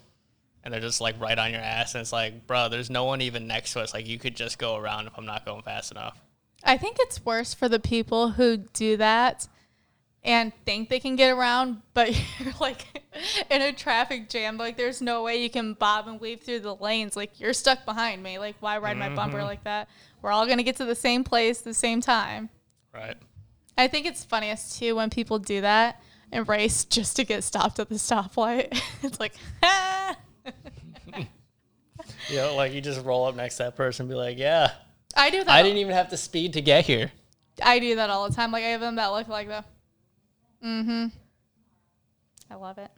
[0.63, 3.21] and they're just like right on your ass, and it's like, bro, there's no one
[3.21, 3.93] even next to us.
[3.93, 6.24] Like you could just go around if I'm not going fast enough.
[6.65, 9.47] I think it's worse for the people who do that
[10.23, 12.09] and think they can get around, but
[12.41, 13.03] you're like
[13.51, 14.57] in a traffic jam.
[14.57, 17.17] Like there's no way you can bob and weave through the lanes.
[17.17, 18.39] Like you're stuck behind me.
[18.39, 19.47] Like why ride my bumper Mm-hmm.
[19.47, 19.89] like that?
[20.23, 22.49] We're all gonna get to the same place the same time.
[22.95, 23.17] Right.
[23.77, 26.01] I think it's funniest too when people do that
[26.33, 28.81] and race just to get stopped at the stoplight.
[29.03, 30.17] it's like, ah.
[32.31, 34.73] You know, like you just roll up next to that person and be like, yeah,
[35.17, 35.49] I do that.
[35.49, 37.13] I didn't even have to speed to get here.
[37.63, 38.51] I do that all the time.
[38.53, 39.65] Like I have them that look like the.
[40.65, 41.07] Mm-hmm.
[42.51, 42.91] I love it.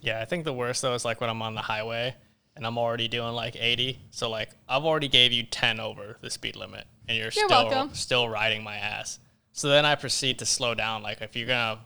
[0.00, 2.14] Yeah, I think the worst though is like when I'm on the highway
[2.54, 3.98] and I'm already doing like 80.
[4.10, 7.48] So like I've already gave you 10 over the speed limit and you're, You're still
[7.48, 7.94] welcome.
[7.94, 9.18] still riding my ass.
[9.52, 11.02] So then I proceed to slow down.
[11.02, 11.80] Like if you're gonna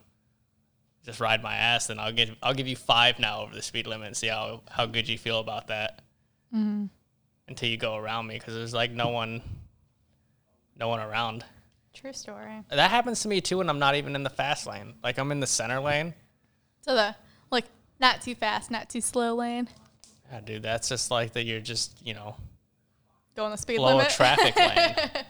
[1.05, 3.87] just ride my ass, then I'll give I'll give you five now over the speed
[3.87, 6.03] limit and see how how good you feel about that.
[6.55, 6.87] Mm-hmm.
[7.51, 9.43] Until you go around me because there's like no one,
[10.79, 11.45] no one around.
[11.93, 12.63] True story.
[12.71, 14.95] That happens to me too when I'm not even in the fast lane.
[15.03, 16.15] Like I'm in the center lane.
[16.83, 17.15] So the
[17.51, 17.65] like
[17.99, 19.69] not too fast, not too slow lane.
[20.31, 21.43] Yeah, dude, that's just like that.
[21.43, 22.37] You're just you know
[23.37, 24.11] going the speed Slow limit.
[24.11, 24.95] traffic lane.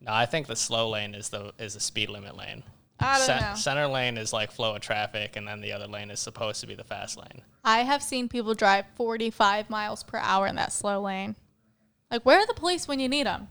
[0.00, 2.62] No, I think the slow lane is the is the speed limit lane.
[3.00, 3.54] I don't Cen- know.
[3.56, 6.66] Center lane is like flow of traffic, and then the other lane is supposed to
[6.66, 7.42] be the fast lane.
[7.64, 11.34] I have seen people drive 45 miles per hour in that slow lane.
[12.10, 13.48] Like, where are the police when you need them?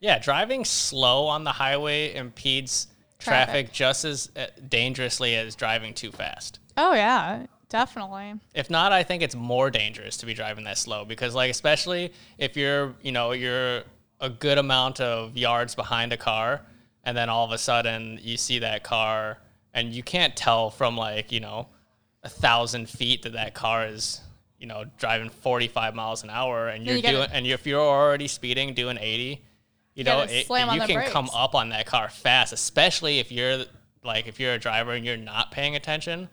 [0.00, 2.88] Yeah, driving slow on the highway impedes
[3.20, 3.72] traffic, Traffic.
[3.72, 6.58] just as uh, dangerously as driving too fast.
[6.76, 8.34] Oh, yeah, definitely.
[8.54, 12.12] If not, I think it's more dangerous to be driving that slow because, like, especially
[12.38, 13.84] if you're, you know, you're
[14.20, 16.62] a good amount of yards behind a car,
[17.04, 19.38] and then all of a sudden you see that car,
[19.74, 21.68] and you can't tell from like, you know,
[22.22, 24.20] a thousand feet that that car is,
[24.58, 28.28] you know, driving 45 miles an hour, and you're you doing, and if you're already
[28.28, 29.42] speeding doing 80,
[29.94, 33.64] you know, it, you can come up on that car fast, especially if you're
[34.04, 36.28] like if you're a driver and you're not paying attention.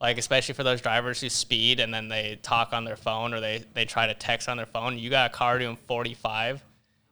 [0.00, 3.40] Like especially for those drivers who speed and then they talk on their phone or
[3.40, 4.98] they, they try to text on their phone.
[4.98, 6.64] You got a car doing 45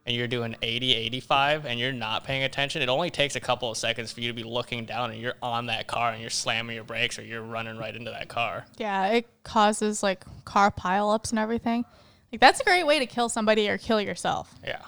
[0.09, 2.81] and you're doing 80, 85 and you're not paying attention.
[2.81, 5.35] It only takes a couple of seconds for you to be looking down and you're
[5.39, 8.65] on that car and you're slamming your brakes or you're running right into that car.
[8.79, 11.85] Yeah, it causes like car pileups and everything.
[12.31, 14.51] Like, that's a great way to kill somebody or kill yourself.
[14.65, 14.81] Yeah.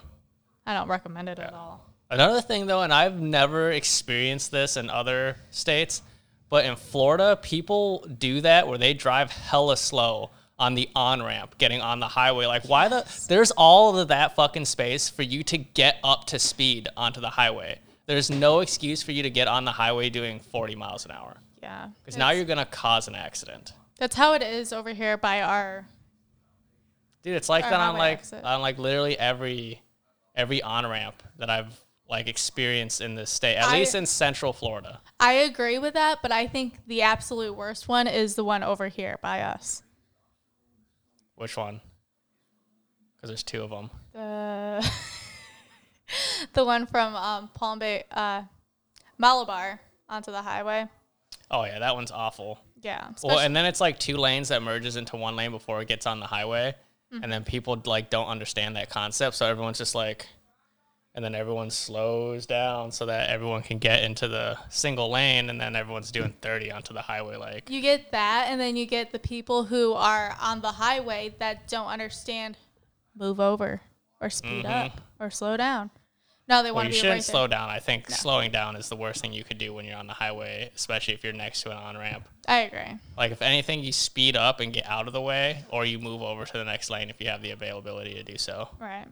[0.66, 1.86] I don't recommend it at all.
[2.10, 6.02] Another thing though, and I've never experienced this in other states,
[6.50, 11.58] but in Florida, people do that where they drive hella slow on the on ramp,
[11.58, 12.46] getting on the highway.
[12.46, 13.04] Like, why the?
[13.28, 17.32] There's all of that fucking space for you to get up to speed onto the
[17.32, 17.80] highway.
[18.06, 21.38] There's no excuse for you to get on the highway doing 40 miles an hour
[21.62, 21.88] Yeah.
[22.04, 23.74] because now you're gonna cause an accident.
[23.98, 25.86] That's how it is over here by our.
[27.24, 28.44] Dude, it's like that on like exit.
[28.44, 29.82] on like literally every
[30.36, 34.54] every on ramp that I've like experienced in this state, at I- least in Central
[34.54, 35.02] Florida.
[35.20, 38.88] I agree with that, but I think the absolute worst one is the one over
[38.90, 39.82] here by us.
[41.42, 41.82] Which one?
[43.16, 43.90] Because there's two of them.
[44.14, 44.92] The
[46.54, 48.44] the one from um, Palm Bay, uh,
[49.18, 50.86] Malabar onto the highway.
[51.50, 52.60] Oh yeah, that one's awful.
[52.84, 53.08] Yeah.
[53.24, 56.06] Well, and then it's like two lanes that merges into one lane before it gets
[56.06, 56.76] on the highway,
[57.12, 57.24] Mm-hmm.
[57.24, 60.28] and then people like don't understand that concept, so everyone's just like,
[61.16, 65.60] and then everyone slows down so that everyone can get into the single lane, and
[65.60, 67.36] then everyone's doing thirty onto the highway.
[67.36, 71.36] Like, you get that, and then you get the people who are on the highway
[71.40, 72.58] that don't understand
[73.18, 73.82] move over
[74.22, 75.90] or speed up or slow down.
[76.48, 76.76] No, they Mm-hmm.
[76.76, 77.70] well, want you to be shouldn't right slow down.
[77.70, 80.14] I think slowing down is the worst thing you could do when you're on the
[80.14, 82.28] highway, especially if you're next to an on ramp.
[82.48, 82.98] I agree.
[83.18, 86.22] Like, if anything, you speed up and get out of the way, or you move
[86.22, 88.70] over to the next lane if you have the availability to do so.
[88.80, 89.06] Right.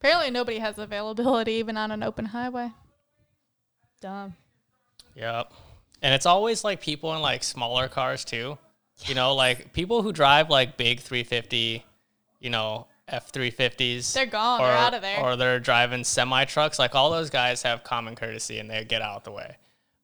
[0.00, 2.72] Apparently, nobody has availability even on an open highway.
[4.00, 4.34] Dumb.
[5.14, 5.52] Yep.
[6.00, 8.56] And it's always like people in like smaller cars too.
[9.04, 11.84] You know, like people who drive like big 350,
[12.38, 14.14] you know, F350s.
[14.14, 14.60] They're gone.
[14.60, 15.20] Or, They're out of there.
[15.20, 16.78] Or they're driving semi trucks.
[16.78, 19.56] Like all those guys have common courtesy and they get out of the way.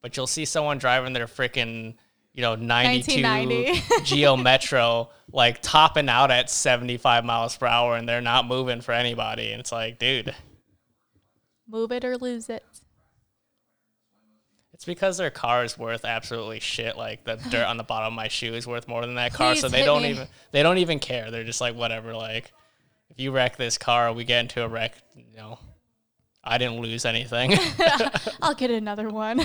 [0.03, 1.95] But you'll see someone driving their freaking,
[2.37, 8.21] you know, 92 Geo Metro, like topping out at 75 miles per hour and they're
[8.21, 9.51] not moving for anybody.
[9.51, 10.33] And it's like, dude,
[11.69, 12.65] Move it or lose it.
[14.73, 16.97] It's because their car is worth absolutely shit.
[16.97, 19.57] Like the dirt on the bottom of my shoe is worth more than that car,
[19.57, 20.11] so they don't me.
[20.11, 21.31] even they don't even care.
[21.31, 22.15] They're just like whatever.
[22.15, 22.53] Like
[23.11, 24.95] if you wreck this car, we get into a wreck.
[25.17, 25.59] You know,
[26.45, 27.55] I didn't lose anything.
[28.43, 29.41] I'll get another one.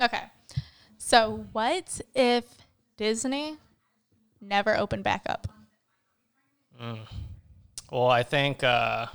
[0.00, 0.22] okay.
[1.10, 2.44] So, what if
[2.96, 3.56] Disney
[4.40, 5.48] never opened back up?
[7.90, 9.06] well, I think uh,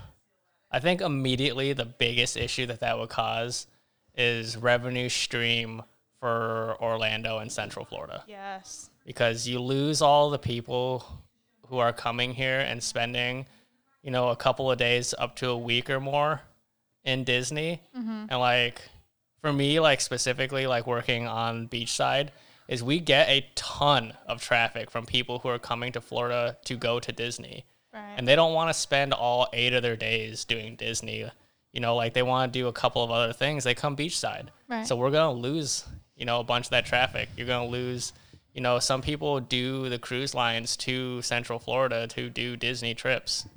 [0.70, 3.68] I think immediately the biggest issue that that would cause
[4.14, 5.84] is revenue stream
[6.20, 8.26] for Orlando and Central Florida.
[8.28, 8.90] Yes.
[9.06, 11.06] because you lose all the people
[11.68, 13.46] who are coming here and spending,
[14.04, 16.42] you know, a couple of days up to a week or more
[17.06, 17.82] in Disney.
[18.30, 18.82] And like
[19.46, 22.30] for me, like specifically like working on beachside,
[22.68, 26.76] is we get a ton of traffic from people who are coming to Florida to
[26.76, 27.64] go to Disney.
[27.94, 28.16] Right.
[28.18, 31.30] And they don't want to spend all eight of their days doing Disney.
[31.72, 33.64] You know, like they want to do a couple of other things.
[33.64, 34.48] They come beachside.
[34.68, 34.88] Right.
[34.88, 35.86] So we're gonna lose,
[36.16, 37.30] you know, a bunch of that traffic.
[37.38, 38.14] You're gonna lose,
[38.52, 43.48] you know, some people do the cruise lines to Central Florida to do Disney trips.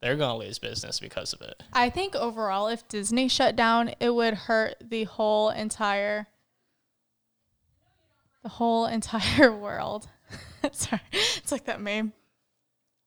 [0.00, 1.62] They're gonna lose business because of it.
[1.72, 6.28] I think overall, if Disney shut down, it would hurt the whole entire,
[8.42, 10.08] the whole entire world.
[10.72, 12.12] Sorry, it's like that meme.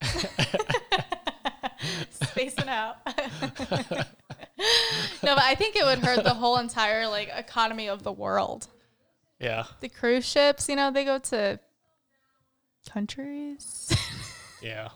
[2.10, 2.98] Spacing out.
[3.06, 3.14] no,
[5.36, 8.68] but I think it would hurt the whole entire like economy of the world.
[9.40, 9.66] Yeah.
[9.80, 11.60] The cruise ships, you know, they go to
[12.90, 13.96] countries.
[14.62, 14.90] Yeah.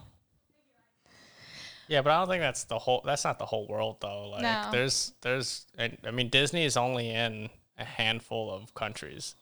[1.88, 3.02] Yeah, but I don't think that's the whole.
[3.06, 4.30] That's not the whole world though.
[4.30, 4.70] Like, No.
[4.72, 5.66] there's, there's.
[5.78, 9.36] I I mean, Disney is only in a handful of countries,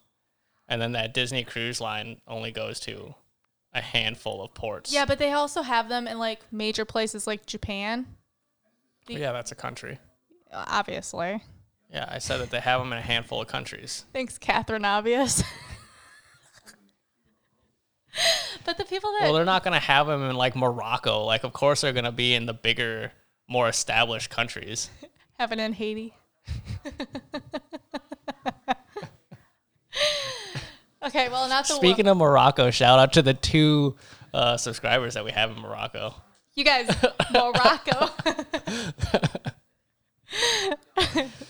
[0.68, 3.16] and then that Disney Cruise Line only goes to
[3.74, 4.92] a handful of ports.
[4.94, 8.06] Yeah, but they also have them in like major places like Japan,
[9.08, 10.00] yeah, that's a country.
[10.52, 11.42] obviously.
[11.92, 14.06] Yeah, I said that they have them in a handful of countries.
[14.14, 15.44] Thanks, Captain Obvious.
[18.66, 21.24] but the people that Well, they're not gonna have them in like Morocco.
[21.24, 23.12] Like, of course, they're gonna be in the bigger,
[23.48, 24.90] more established countries.
[25.40, 26.14] have it in Haiti.
[31.06, 33.96] okay, well, not the Speaking of Morocco, shout out to the two
[34.34, 36.16] uh, subscribers that we have in Morocco.
[36.56, 36.88] You guys,
[37.32, 38.10] Morocco.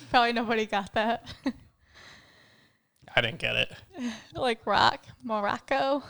[0.10, 1.26] Probably nobody got that.
[3.16, 3.72] I didn't get it.
[4.34, 6.04] like rock, Morocco.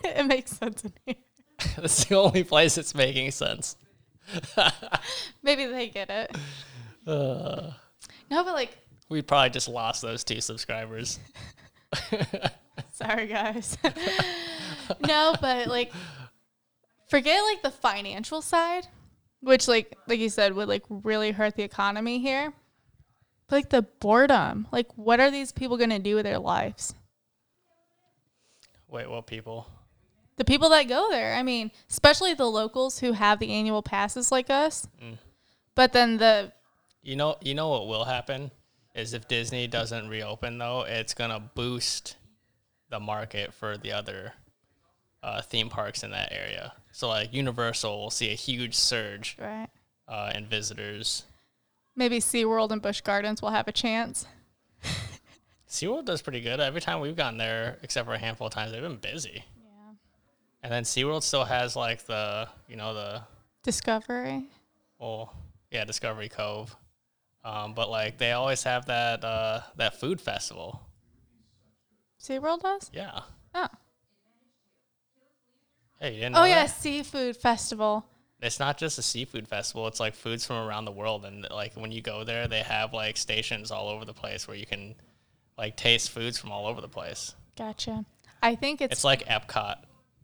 [0.04, 1.14] it makes sense in here.
[1.76, 3.76] That's the only place it's making sense.
[5.42, 6.36] Maybe they get it.
[7.06, 7.72] Uh,
[8.30, 8.76] No, but like,
[9.08, 11.18] we probably just lost those two subscribers.
[12.92, 13.76] sorry guys.
[15.06, 15.92] no, but like,
[17.08, 18.86] forget like the financial side,
[19.40, 22.52] which like like you said would like really hurt the economy here.
[23.48, 26.94] But like the boredom, like what are these people gonna do with their lives?
[28.88, 29.66] Wait, what people?
[30.40, 31.34] The people that go there.
[31.34, 34.88] I mean, especially the locals who have the annual passes like us.
[35.74, 36.52] But then the
[37.02, 38.50] You know, you know what will happen
[38.94, 42.16] is if Disney doesn't reopen though, it's gonna boost
[42.88, 44.32] the market for the other
[45.22, 46.72] uh, theme parks in that area.
[46.90, 49.68] So like Universal will see a huge surge right,
[50.08, 51.24] uh, in visitors.
[51.94, 54.24] maybe SeaWorld and Busch Gardens will have a chance.
[55.68, 56.60] SeaWorld does pretty good.
[56.60, 59.44] Every time we've gone there, except for a handful of times, they've been busy.
[60.62, 63.22] And then SeaWorld still has like the, you know, the
[63.62, 64.44] Discovery.
[64.98, 65.34] well,
[65.70, 66.74] yeah, Discovery Cove.
[67.44, 70.80] Um, but like they always have that uh, that food festival.
[72.22, 72.90] SeaWorld does?
[72.92, 73.20] Yeah.
[73.54, 73.68] Oh.
[76.00, 76.70] Hey, you didn't know Oh yeah, that?
[76.70, 78.06] seafood festival.
[78.42, 79.86] It's not just a seafood festival.
[79.86, 82.92] It's like foods from around the world, and like when you go there, they have
[82.94, 84.94] like stations all over the place where you can
[85.58, 87.34] like taste foods from all over the place.
[87.56, 88.04] Gotcha.
[88.42, 89.76] I think it's, It's like Epcot,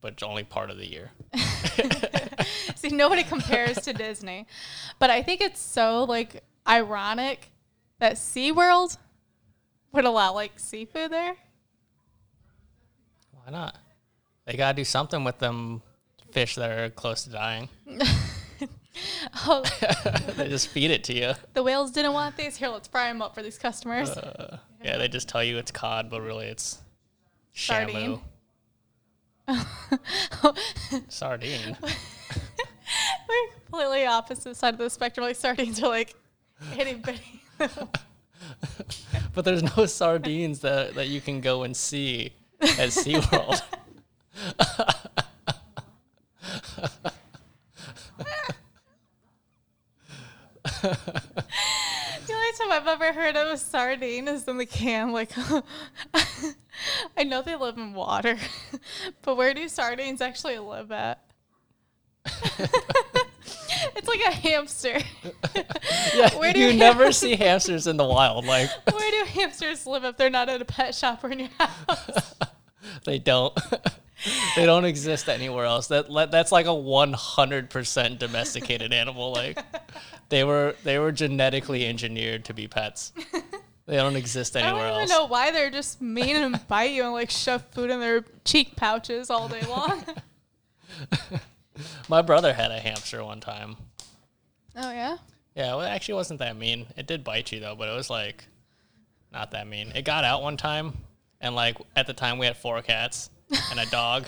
[0.06, 1.10] but only part of the year.
[2.76, 4.46] see nobody compares to Disney.
[5.00, 7.50] But I think it's so like ironic
[7.98, 8.98] that SeaWorld
[9.90, 11.34] would allow like seafood there.
[13.32, 13.76] Why not?
[14.44, 15.82] They gotta do something with them
[16.30, 17.68] fish that are close to dying.
[19.46, 19.62] Oh,
[20.38, 21.34] they just feed it to you.
[21.52, 22.56] the whales didn't want these.
[22.56, 24.08] Here, let's fry them up for these customers.
[24.08, 26.78] Uh, yeah, they just tell you it's cod, but really it's
[27.54, 27.92] shamu.
[27.92, 28.20] Sardine.
[33.28, 35.26] We're completely opposite side of the spectrum.
[35.26, 36.14] Like sardines are like
[36.74, 37.02] bitty.
[39.34, 43.60] But there's no sardines that, that you can go and see at SeaWorld.
[52.58, 55.12] Time I've ever heard of a sardine is in the can.
[55.12, 55.30] Like,
[57.16, 58.38] I know they live in water,
[59.22, 61.22] but where do sardines actually live at?
[62.58, 64.98] it's like a hamster.
[66.14, 68.46] Yeah, Where do you you- never see hamsters in the wild.
[68.46, 71.48] Like Where do hamsters live if they're not at a pet shop or in your
[71.58, 72.34] house?
[73.04, 73.56] they don't.
[74.56, 75.88] they don't exist anywhere else.
[75.88, 79.32] That that's like a 100% domesticated animal.
[79.32, 79.62] Like
[80.28, 83.12] they were they were genetically engineered to be pets.
[83.86, 84.82] They don't exist anywhere else.
[84.82, 85.20] I don't even else.
[85.20, 88.74] know why they're just mean and bite you and like shove food in their cheek
[88.74, 90.04] pouches all day long.
[92.08, 93.76] My brother had a hamster one time.
[94.76, 95.18] oh yeah.
[95.54, 96.86] Yeah, well, it actually wasn't that mean.
[96.96, 98.44] It did bite you though, but it was like
[99.32, 99.92] not that mean.
[99.94, 100.92] It got out one time,
[101.40, 103.30] and like at the time we had four cats
[103.70, 104.26] and a dog,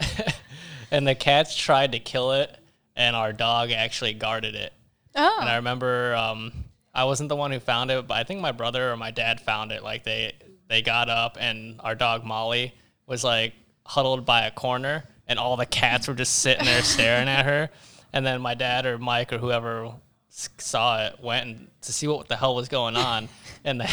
[0.90, 2.54] and the cats tried to kill it,
[2.96, 4.72] and our dog actually guarded it.
[5.14, 5.38] Oh.
[5.40, 6.52] And I remember um,
[6.94, 9.40] I wasn't the one who found it, but I think my brother or my dad
[9.40, 9.82] found it.
[9.82, 10.32] Like they
[10.68, 12.74] they got up, and our dog Molly
[13.06, 13.54] was like
[13.84, 17.70] huddled by a corner, and all the cats were just sitting there staring at her.
[18.12, 19.94] And then my dad or Mike or whoever
[20.30, 23.28] saw it went and, to see what the hell was going on,
[23.64, 23.90] and the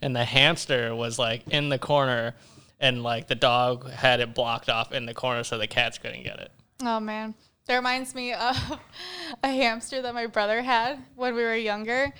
[0.00, 2.34] and the hamster was like in the corner,
[2.80, 6.24] and like the dog had it blocked off in the corner so the cats couldn't
[6.24, 6.52] get it.
[6.82, 7.34] Oh man,
[7.66, 8.80] that reminds me of
[9.42, 12.12] a hamster that my brother had when we were younger.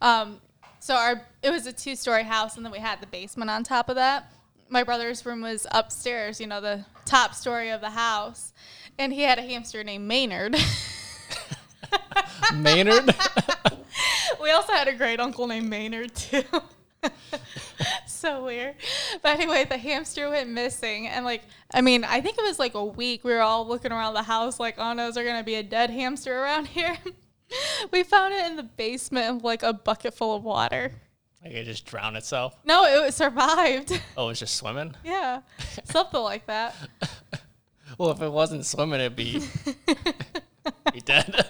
[0.00, 0.40] Um,
[0.78, 3.88] so our it was a two-story house, and then we had the basement on top
[3.88, 4.32] of that.
[4.68, 8.52] My brother's room was upstairs, you know, the top story of the house,
[8.98, 10.56] and he had a hamster named Maynard.
[12.54, 13.14] Maynard.
[14.40, 16.44] we also had a great uncle named Maynard too.
[18.06, 18.74] so weird.
[19.22, 21.42] But anyway, the hamster went missing, and like,
[21.72, 23.24] I mean, I think it was like a week.
[23.24, 25.62] We were all looking around the house, like, oh no, is there gonna be a
[25.62, 26.98] dead hamster around here?
[27.90, 30.92] we found it in the basement of like a bucket full of water.
[31.42, 32.56] like it just drowned itself.
[32.64, 34.00] No, it survived.
[34.16, 34.94] Oh, it was just swimming.
[35.04, 35.40] yeah,
[35.84, 36.74] something like that.
[37.98, 39.42] Well, if it wasn't swimming, it'd be
[40.92, 41.49] be dead.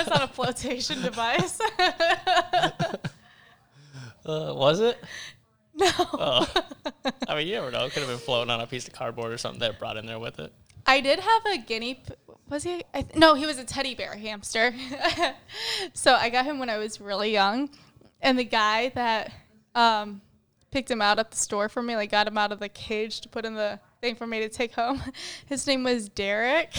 [0.00, 1.58] It was on a flotation device.
[1.78, 3.02] uh,
[4.24, 4.98] was it?
[5.74, 5.90] no.
[5.98, 6.46] Oh.
[7.28, 7.84] I mean, you never know.
[7.84, 10.06] It could have been floating on a piece of cardboard or something that brought in
[10.06, 10.52] there with it.
[10.86, 11.94] I did have a guinea.
[11.94, 12.14] P-
[12.48, 12.82] was he?
[12.94, 14.74] I th- no, he was a teddy bear hamster.
[15.94, 17.70] so I got him when I was really young,
[18.20, 19.32] and the guy that
[19.74, 20.20] um,
[20.70, 23.20] picked him out at the store for me, like got him out of the cage
[23.20, 25.02] to put in the thing for me to take home.
[25.46, 26.72] His name was Derek.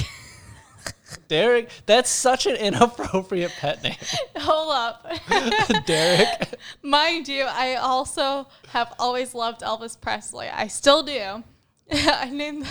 [1.27, 3.95] Derek, that's such an inappropriate pet name.
[4.37, 5.07] Hold up.
[5.85, 6.55] Derek.
[6.81, 10.47] Mind you, I also have always loved Elvis Presley.
[10.47, 11.43] I still do.
[11.91, 12.65] I named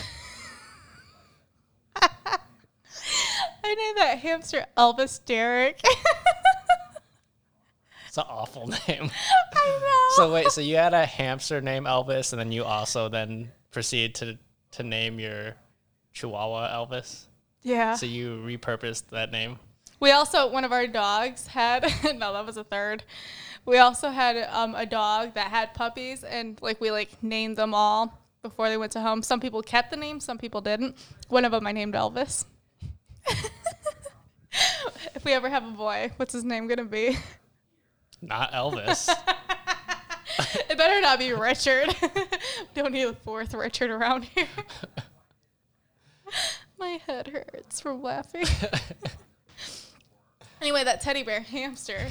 [1.97, 5.81] I named that hamster Elvis Derek.
[8.07, 9.11] It's an awful name.
[9.55, 10.17] I know.
[10.17, 14.17] So wait, so you had a hamster named Elvis, and then you also then proceed
[14.17, 14.37] to
[14.73, 15.55] to name your
[16.13, 17.27] Chihuahua Elvis.
[17.63, 17.95] Yeah.
[17.95, 19.59] So you repurposed that name.
[19.99, 21.83] We also one of our dogs had
[22.17, 23.05] no, that was a third.
[23.67, 27.75] We also had um, a dog that had puppies, and like we like named them
[27.75, 29.23] all before they went to home.
[29.23, 30.97] Some people kept the name, some people didn't.
[31.29, 32.47] One of them I named Elvis.
[35.15, 37.19] if we ever have a boy, what's his name gonna be?
[38.23, 39.09] Not Elvis.
[40.71, 41.95] It better not be Richard.
[42.75, 44.47] Don't need a fourth Richard around here.
[46.81, 48.47] My head hurts from laughing.
[50.63, 52.07] anyway, that teddy bear hamster,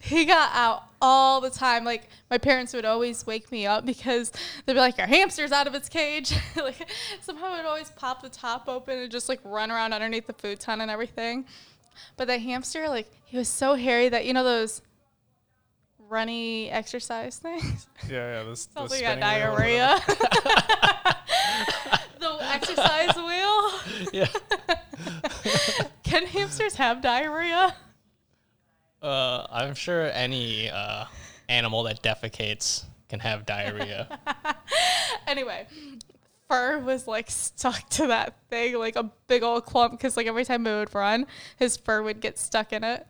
[0.00, 1.84] he got out all the time.
[1.84, 4.30] Like my parents would always wake me up because
[4.66, 6.86] they'd be like, "Your hamster's out of its cage." like
[7.22, 10.34] somehow it would always pop the top open and just like run around underneath the
[10.34, 11.46] futon and everything.
[12.16, 14.82] But the hamster, like, he was so hairy that you know those
[16.10, 17.86] runny exercise things.
[18.08, 18.42] yeah, yeah.
[18.44, 20.00] This, Sounds like a diarrhea.
[22.18, 23.14] the exercise.
[24.12, 24.28] Yeah.
[26.02, 27.74] Can hamsters have diarrhea?
[29.02, 31.04] Uh, I'm sure any uh,
[31.48, 34.18] animal that defecates can have diarrhea.
[35.26, 35.66] Anyway,
[36.48, 40.44] fur was like stuck to that thing, like a big old clump, because like every
[40.44, 41.26] time it would run,
[41.56, 43.06] his fur would get stuck in it.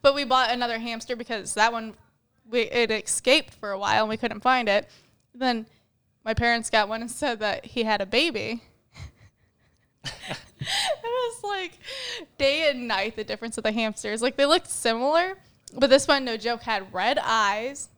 [0.00, 1.94] But we bought another hamster because that one,
[2.50, 4.88] we it escaped for a while and we couldn't find it.
[5.34, 5.66] Then
[6.24, 8.62] my parents got one and said that he had a baby.
[10.04, 10.38] it
[11.02, 11.78] was like
[12.38, 14.22] day and night the difference of the hamsters.
[14.22, 15.36] Like they looked similar,
[15.74, 17.88] but this one, no joke, had red eyes,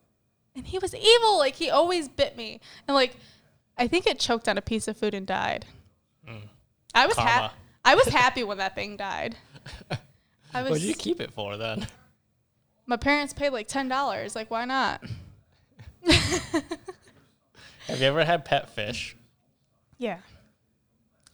[0.55, 1.39] and he was evil.
[1.39, 3.17] Like he always bit me, and like
[3.77, 5.67] I think it choked on a piece of food and died.
[6.29, 6.49] Mm.
[6.95, 7.55] I was happy.
[7.85, 9.37] I was happy when that thing died.
[10.53, 10.71] I was.
[10.71, 11.87] what did you keep it for then?
[12.87, 14.35] my parents paid like ten dollars.
[14.37, 15.03] Like why not?
[17.87, 19.17] Have you ever had pet fish?
[19.99, 20.19] Yeah.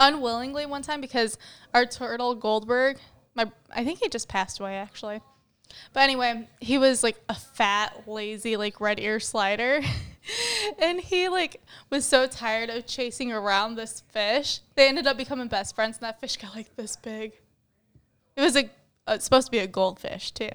[0.01, 1.39] Unwillingly one time because
[1.75, 2.99] our turtle Goldberg,
[3.35, 5.21] my I think he just passed away actually.
[5.93, 9.83] But anyway, he was like a fat, lazy, like red ear slider.
[10.79, 14.61] and he like was so tired of chasing around this fish.
[14.75, 17.33] They ended up becoming best friends and that fish got like this big.
[18.37, 18.71] It was a
[19.07, 20.49] uh, supposed to be a goldfish too.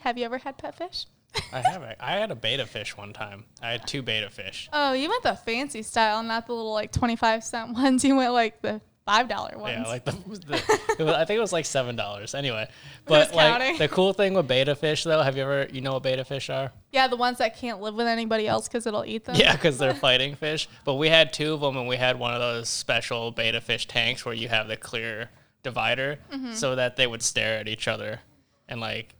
[0.00, 1.06] Have you ever had pet fish?
[1.52, 1.96] I haven't.
[2.00, 3.44] I had a beta fish one time.
[3.62, 4.68] I had two beta fish.
[4.72, 8.04] Oh, you went the fancy style, not the little like 25 cent ones.
[8.04, 9.74] You went like the $5 ones.
[9.78, 10.12] Yeah, like the,
[10.46, 10.56] the
[10.98, 12.34] it was, I think it was like seven dollars.
[12.34, 12.68] Anyway,
[13.04, 13.78] but like counting?
[13.78, 16.48] the cool thing with beta fish though, have you ever you know what beta fish
[16.50, 16.70] are?
[16.92, 19.34] Yeah, the ones that can't live with anybody else because it'll eat them.
[19.34, 20.68] Yeah, because they're fighting fish.
[20.84, 23.88] But we had two of them, and we had one of those special beta fish
[23.88, 25.30] tanks where you have the clear
[25.64, 26.52] divider, Mm-hmm.
[26.54, 28.20] so that they would stare at each other
[28.68, 29.14] and like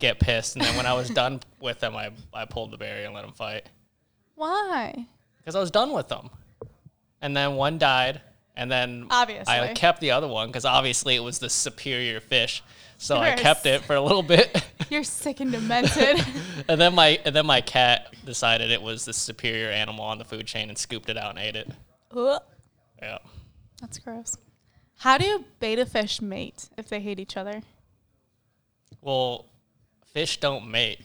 [0.00, 0.56] get pissed.
[0.56, 3.22] And then when I was done with them, I I pulled the barrier and let
[3.22, 3.66] them fight
[4.34, 5.06] Why?
[5.38, 6.30] because I was done with them.
[7.22, 8.22] And then one died,
[8.56, 9.54] and then Obviously.
[9.54, 12.62] I kept the other one because obviously it was the superior fish.
[12.98, 14.62] So I kept it for a little bit.
[14.90, 16.22] You're sick and demented.
[16.68, 20.24] and then my and then my cat decided it was the superior animal on the
[20.24, 21.70] food chain and scooped it out and ate it.
[22.14, 22.42] Ugh.
[23.00, 23.18] Yeah.
[23.80, 24.36] That's gross.
[24.98, 27.62] How do beta fish mate if they hate each other?
[29.00, 29.46] Well,
[30.12, 31.00] fish don't mate.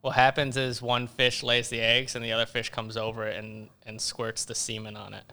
[0.00, 3.36] What happens is one fish lays the eggs and the other fish comes over it
[3.36, 5.32] and, and squirts the semen on it.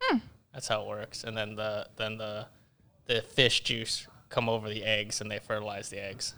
[0.00, 0.18] Hmm.
[0.52, 1.24] That's how it works.
[1.24, 2.46] And then the then the
[3.06, 6.34] the fish juice come over the eggs and they fertilize the eggs.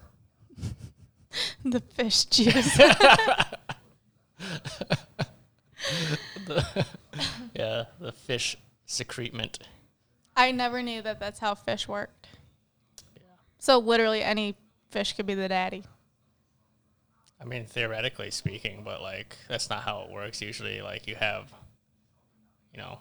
[1.65, 2.79] the fish juice.
[7.55, 9.59] Yeah, the fish secretement.
[10.37, 12.29] I never knew that that's how fish worked.
[13.15, 13.23] Yeah.
[13.59, 14.57] So literally any
[14.91, 15.85] fish could be the daddy.
[17.41, 20.41] I mean, theoretically speaking, but like that's not how it works.
[20.41, 21.53] Usually, like you have,
[22.73, 22.99] you know,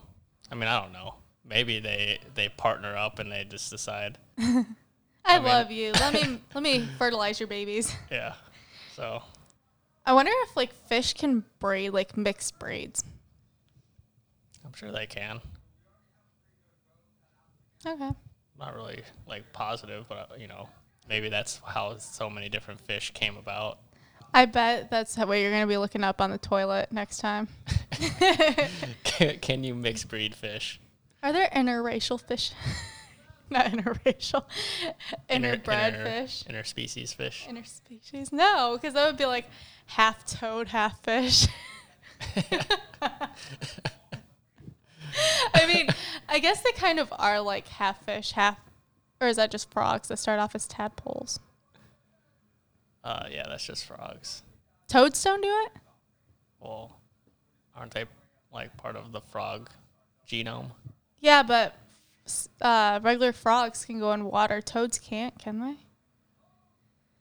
[0.52, 1.16] I mean, I don't know.
[1.48, 4.18] Maybe they they partner up and they just decide.
[4.38, 4.66] I,
[5.26, 5.92] I mean- love you.
[5.94, 7.96] Let me let me fertilize your babies.
[8.12, 8.34] Yeah.
[8.96, 9.22] So
[10.06, 13.04] I wonder if like fish can breed like mixed breeds.
[14.66, 15.40] I'm sure they can.
[17.86, 18.12] Okay.
[18.60, 20.68] Not really like positive, but uh, you know,
[21.08, 23.80] maybe that's how so many different fish came about.
[24.34, 27.48] I bet that's what you're gonna be looking up on the toilet next time.
[29.04, 30.80] can, can you mix breed fish?
[31.24, 32.52] Are there interracial fish?
[33.50, 34.44] Not interracial.
[35.30, 36.44] Inter- Interbred inter- fish.
[36.50, 37.48] Interspecies fish.
[37.50, 38.34] Interspecies?
[38.34, 39.46] No, because that would be like
[39.86, 41.48] half toad, half fish.
[45.54, 45.88] I mean,
[46.28, 48.58] I guess they kind of are like half fish, half,
[49.26, 51.40] or is that just frogs that start off as tadpoles?
[53.04, 54.44] Uh, yeah, that's just frogs.
[54.88, 55.72] Toads don't do it?
[56.60, 57.00] Well,
[57.76, 58.06] aren't they
[58.54, 59.70] like part of the frog
[60.28, 60.72] genome?
[61.20, 61.76] Yeah, but
[62.62, 64.62] uh, regular frogs can go in water.
[64.62, 65.76] Toads can't, can they?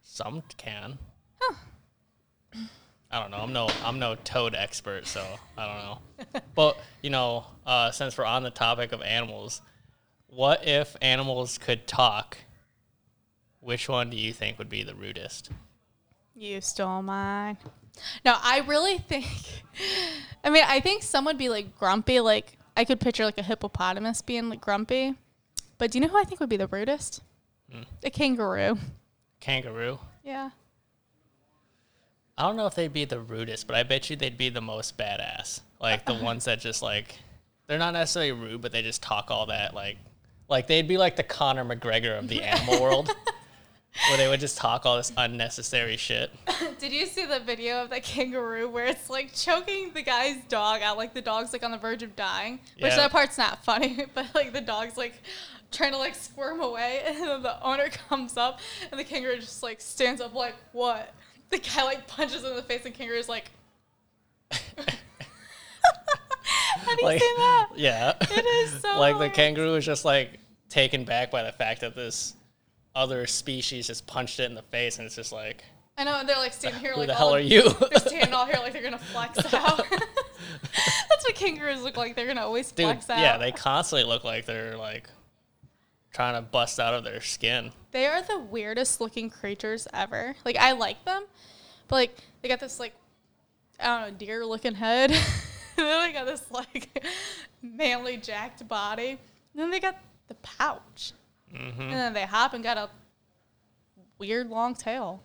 [0.02, 0.98] Some can.
[1.40, 1.54] Huh.
[3.10, 3.38] I don't know.
[3.38, 5.24] I'm no I'm no toad expert, so
[5.56, 5.76] I don't
[6.34, 6.40] know.
[6.54, 9.60] but you know, uh, since we're on the topic of animals,
[10.34, 12.38] what if animals could talk?
[13.60, 15.50] Which one do you think would be the rudest?
[16.34, 17.56] You stole mine.
[18.24, 19.26] No, I really think.
[20.44, 22.20] I mean, I think some would be like grumpy.
[22.20, 25.14] Like I could picture like a hippopotamus being like grumpy.
[25.78, 27.22] But do you know who I think would be the rudest?
[27.70, 27.82] Hmm.
[28.02, 28.78] A kangaroo.
[29.40, 29.98] Kangaroo.
[30.24, 30.50] Yeah.
[32.36, 34.60] I don't know if they'd be the rudest, but I bet you they'd be the
[34.60, 35.60] most badass.
[35.80, 37.14] Like the ones that just like
[37.66, 39.98] they're not necessarily rude, but they just talk all that like
[40.48, 43.10] like they'd be like the Conor McGregor of the animal world.
[44.08, 46.32] Where they would just talk all this unnecessary shit.
[46.80, 50.82] Did you see the video of the kangaroo where it's like choking the guy's dog
[50.82, 52.54] out, like the dog's like on the verge of dying?
[52.80, 52.96] Which Yeah.
[52.96, 55.14] that part's not funny, but like the dog's like
[55.70, 58.58] trying to like squirm away, and then the owner comes up,
[58.90, 61.14] and the kangaroo just like stands up, like what?
[61.50, 63.52] The guy like punches him in the face, and kangaroo's like.
[66.76, 67.68] Have you Like, seen that?
[67.76, 68.12] yeah.
[68.20, 70.38] It is so like the kangaroo is just like
[70.68, 72.34] taken back by the fact that this
[72.94, 75.64] other species just punched it in the face, and it's just like,
[75.98, 77.62] I know, and they're like standing here who like the hell are in- you?
[77.62, 79.82] They're standing all here like they're gonna flex out.
[81.08, 82.16] That's what kangaroos look like.
[82.16, 83.18] They're gonna always Dude, flex out.
[83.18, 85.08] yeah, they constantly look like they're like
[86.12, 87.72] trying to bust out of their skin.
[87.92, 90.34] They are the weirdest looking creatures ever.
[90.44, 91.24] Like I like them,
[91.88, 92.94] but like they got this like
[93.80, 95.16] I don't know deer looking head.
[95.76, 97.04] And then they got this like
[97.62, 99.10] manly jacked body.
[99.10, 99.18] And
[99.62, 99.96] then they got
[100.28, 101.12] the pouch.
[101.54, 101.80] Mm-hmm.
[101.80, 102.90] And then they hop and got a
[104.18, 105.22] weird long tail.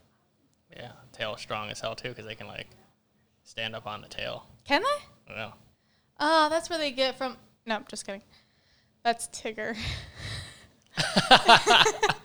[0.76, 2.68] Yeah, tail strong as hell too, because they can like
[3.44, 4.46] stand up on the tail.
[4.66, 5.34] Can they?
[5.34, 5.52] Yeah.
[6.20, 7.38] Oh, that's where they get from.
[7.66, 8.22] No, just kidding.
[9.04, 9.76] That's Tigger.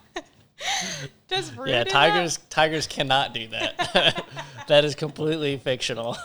[1.56, 4.26] Roo Yeah, tigers tigers cannot do that.
[4.68, 6.16] that is completely fictional.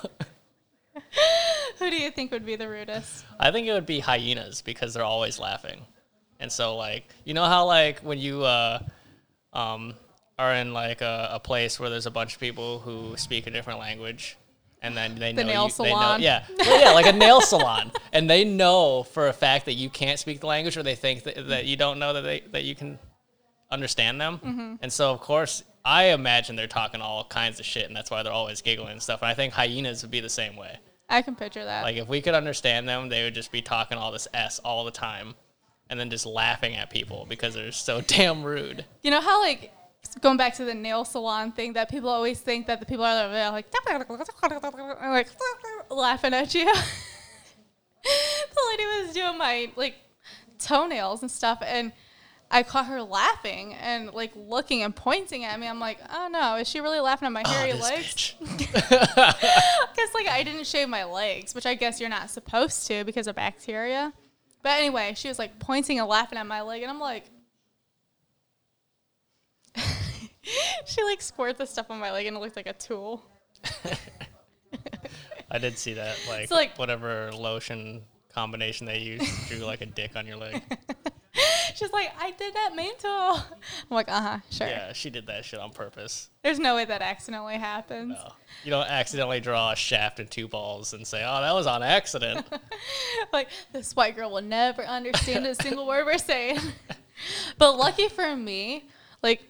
[1.80, 3.26] Who do you think would be the rudest?
[3.40, 5.82] I think it would be hyenas because they're always laughing.
[6.40, 8.80] And so like you know how like when you uh
[9.54, 9.94] um
[10.38, 13.52] are in like a, a place where there's a bunch of people who speak a
[13.52, 14.38] different language
[14.82, 16.22] and then they know The nail you, they know salon.
[16.22, 16.46] yeah.
[16.60, 17.92] Well, yeah, like a nail salon.
[18.14, 21.24] And they know for a fact that you can't speak the language or they think
[21.24, 22.98] that, that you don't know that they that you can
[23.72, 24.40] understand them.
[24.40, 24.76] Mm-hmm.
[24.82, 28.24] And so of course I imagine they're talking all kinds of shit and that's why
[28.24, 29.22] they're always giggling and stuff.
[29.22, 30.78] And I think hyenas would be the same way.
[31.10, 31.84] I can picture that.
[31.84, 34.86] Like if we could understand them, they would just be talking all this s all
[34.86, 35.36] the time,
[35.90, 38.86] and then just laughing at people because they're so damn rude.
[39.04, 39.74] You know how like
[40.22, 43.30] going back to the nail salon thing that people always think that the people are
[43.30, 43.66] there like
[45.02, 45.30] like
[45.90, 46.66] laughing at you.
[48.04, 49.96] the lady was doing my like
[50.60, 51.92] toenails and stuff and
[52.52, 55.68] I caught her laughing and like looking and pointing at me.
[55.68, 58.34] I'm like, oh no, is she really laughing at my ah, hairy oh, legs?
[58.40, 63.28] Because like I didn't shave my legs, which I guess you're not supposed to because
[63.28, 64.14] of bacteria.
[64.64, 67.26] But anyway, she was like pointing and laughing at my leg, and I'm like,
[70.86, 73.24] she like squirted the stuff on my leg, and it looked like a tool.
[75.52, 79.50] I did see that, like, So, like- whatever lotion combination they used.
[79.50, 80.62] Drew like a dick on your leg.
[81.76, 83.10] She's like, I did that mental.
[83.10, 84.68] I'm like, uh huh, sure.
[84.68, 86.30] Yeah, she did that shit on purpose.
[86.44, 88.16] There's no way that accidentally happens.
[88.16, 88.34] No.
[88.64, 91.84] You don't accidentally draw a shaft and two balls and say, "Oh, that was on
[91.84, 92.46] accident."
[93.34, 96.60] like this white girl will never understand a single word we're saying.
[97.58, 98.88] but lucky for me,
[99.22, 99.44] like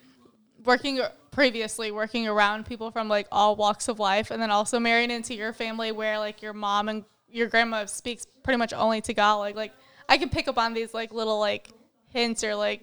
[0.66, 5.12] working previously working around people from like all walks of life and then also marrying
[5.12, 9.56] into your family where like your mom and your grandma speaks pretty much only Tagalog.
[9.56, 9.74] Like like
[10.10, 11.70] I can pick up on these like little like
[12.10, 12.82] hints or like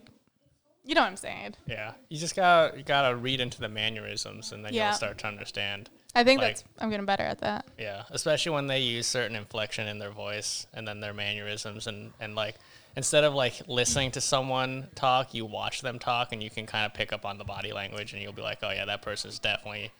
[0.84, 1.56] you know what I'm saying.
[1.66, 4.86] yeah, you just gotta you gotta read into the mannerisms, and then Yeah.
[4.88, 5.90] you'll start to understand.
[6.14, 7.66] I think Like- that's I'm getting better at that.
[7.76, 12.12] Yeah, especially when they use certain inflection in their voice and then their mannerisms and
[12.20, 12.54] and like
[12.94, 16.86] instead of like listening to someone talk, you watch them talk and you can kind
[16.86, 19.38] of pick up on the body language and you'll be like, "Oh yeah, that person's
[19.40, 19.90] definitely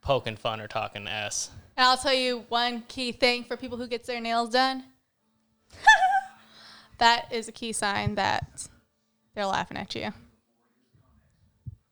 [0.00, 3.86] poking fun or talking s." And I'll tell you one key thing for people who
[3.86, 4.84] gets their nails done.
[6.98, 8.68] that is a key sign that
[9.34, 10.12] they're laughing at you.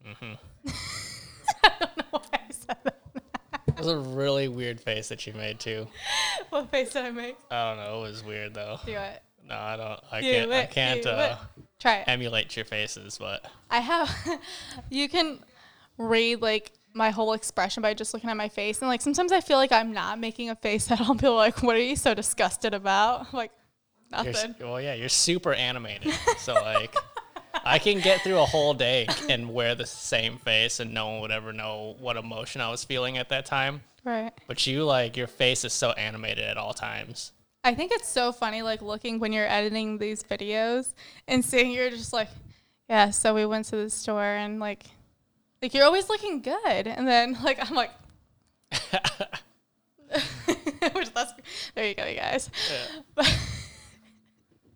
[0.06, 0.38] Mhm.
[1.64, 2.98] I don't know why I said that.
[3.68, 5.86] It was a really weird face that you made too.
[6.50, 7.36] What face did I make?
[7.50, 8.78] I don't know, it was weird though.
[8.84, 9.22] Do it.
[9.44, 10.00] No, I don't.
[10.12, 10.52] I Do can't.
[10.52, 11.36] I can't uh.
[11.80, 12.04] Try it.
[12.08, 14.40] emulate your faces, but I have.
[14.90, 15.40] you can
[15.98, 19.40] read like my whole expression by just looking at my face, and like sometimes I
[19.40, 21.14] feel like I'm not making a face at all.
[21.14, 23.50] People are like, "What are you so disgusted about?" I'm like,
[24.24, 26.12] you're, well, yeah, you're super animated.
[26.38, 26.94] so like,
[27.64, 31.20] I can get through a whole day and wear the same face, and no one
[31.20, 33.82] would ever know what emotion I was feeling at that time.
[34.04, 34.32] Right.
[34.46, 37.32] But you, like, your face is so animated at all times.
[37.64, 40.94] I think it's so funny, like looking when you're editing these videos
[41.28, 42.28] and seeing you're just like,
[42.88, 43.10] yeah.
[43.10, 44.84] So we went to the store and like,
[45.60, 47.90] like you're always looking good, and then like I'm like,
[50.92, 51.32] which that's
[51.74, 52.50] there you go, you guys.
[53.14, 53.32] But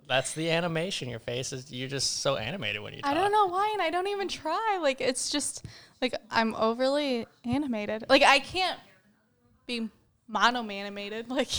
[0.09, 1.09] That's the animation.
[1.09, 1.72] Your face is.
[1.72, 3.11] You're just so animated when you talk.
[3.11, 4.78] I don't know why, and I don't even try.
[4.80, 5.64] Like it's just
[6.00, 8.07] like I'm overly animated.
[8.09, 8.78] Like I can't
[9.66, 9.88] be
[10.28, 11.28] mono animated.
[11.30, 11.50] Like.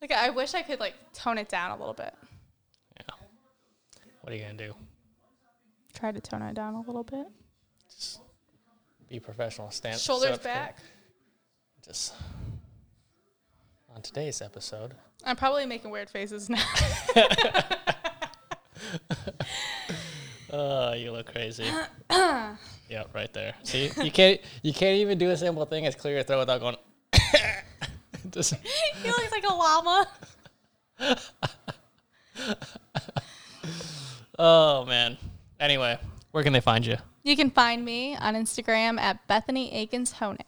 [0.00, 2.14] Like I wish I could like tone it down a little bit.
[2.96, 3.14] Yeah.
[4.22, 4.74] What are you gonna do?
[5.92, 7.26] Try to tone it down a little bit.
[7.94, 8.20] Just
[9.08, 9.70] be professional.
[9.70, 9.98] Stand.
[9.98, 10.78] Shoulders back.
[11.84, 12.14] Just
[13.94, 14.94] on today's episode.
[15.24, 16.64] I'm probably making weird faces now.
[20.52, 21.64] Oh, you look crazy.
[22.10, 23.54] yep, right there.
[23.62, 26.60] See, you can't you can't even do a simple thing as clear your throat without
[26.60, 26.76] going.
[28.30, 28.54] Just
[29.02, 30.08] he looks like a llama.
[34.38, 35.16] oh man.
[35.60, 35.98] Anyway,
[36.32, 36.96] where can they find you?
[37.22, 40.40] You can find me on Instagram at Bethany Akins Honig.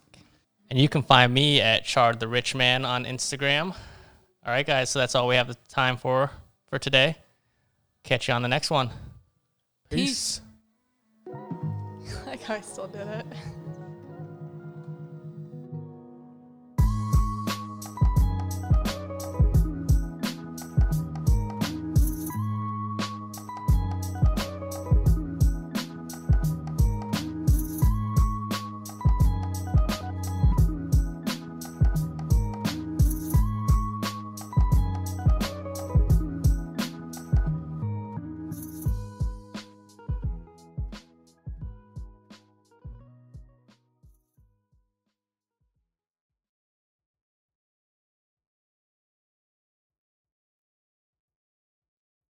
[0.69, 3.75] And you can find me at Chard the Rich Man on Instagram.
[4.45, 4.89] All right, guys.
[4.89, 6.29] So that's all we have the time for
[6.69, 7.15] for today.
[8.03, 8.89] Catch you on the next one.
[9.89, 10.41] Peace.
[12.25, 13.25] like how I still did it.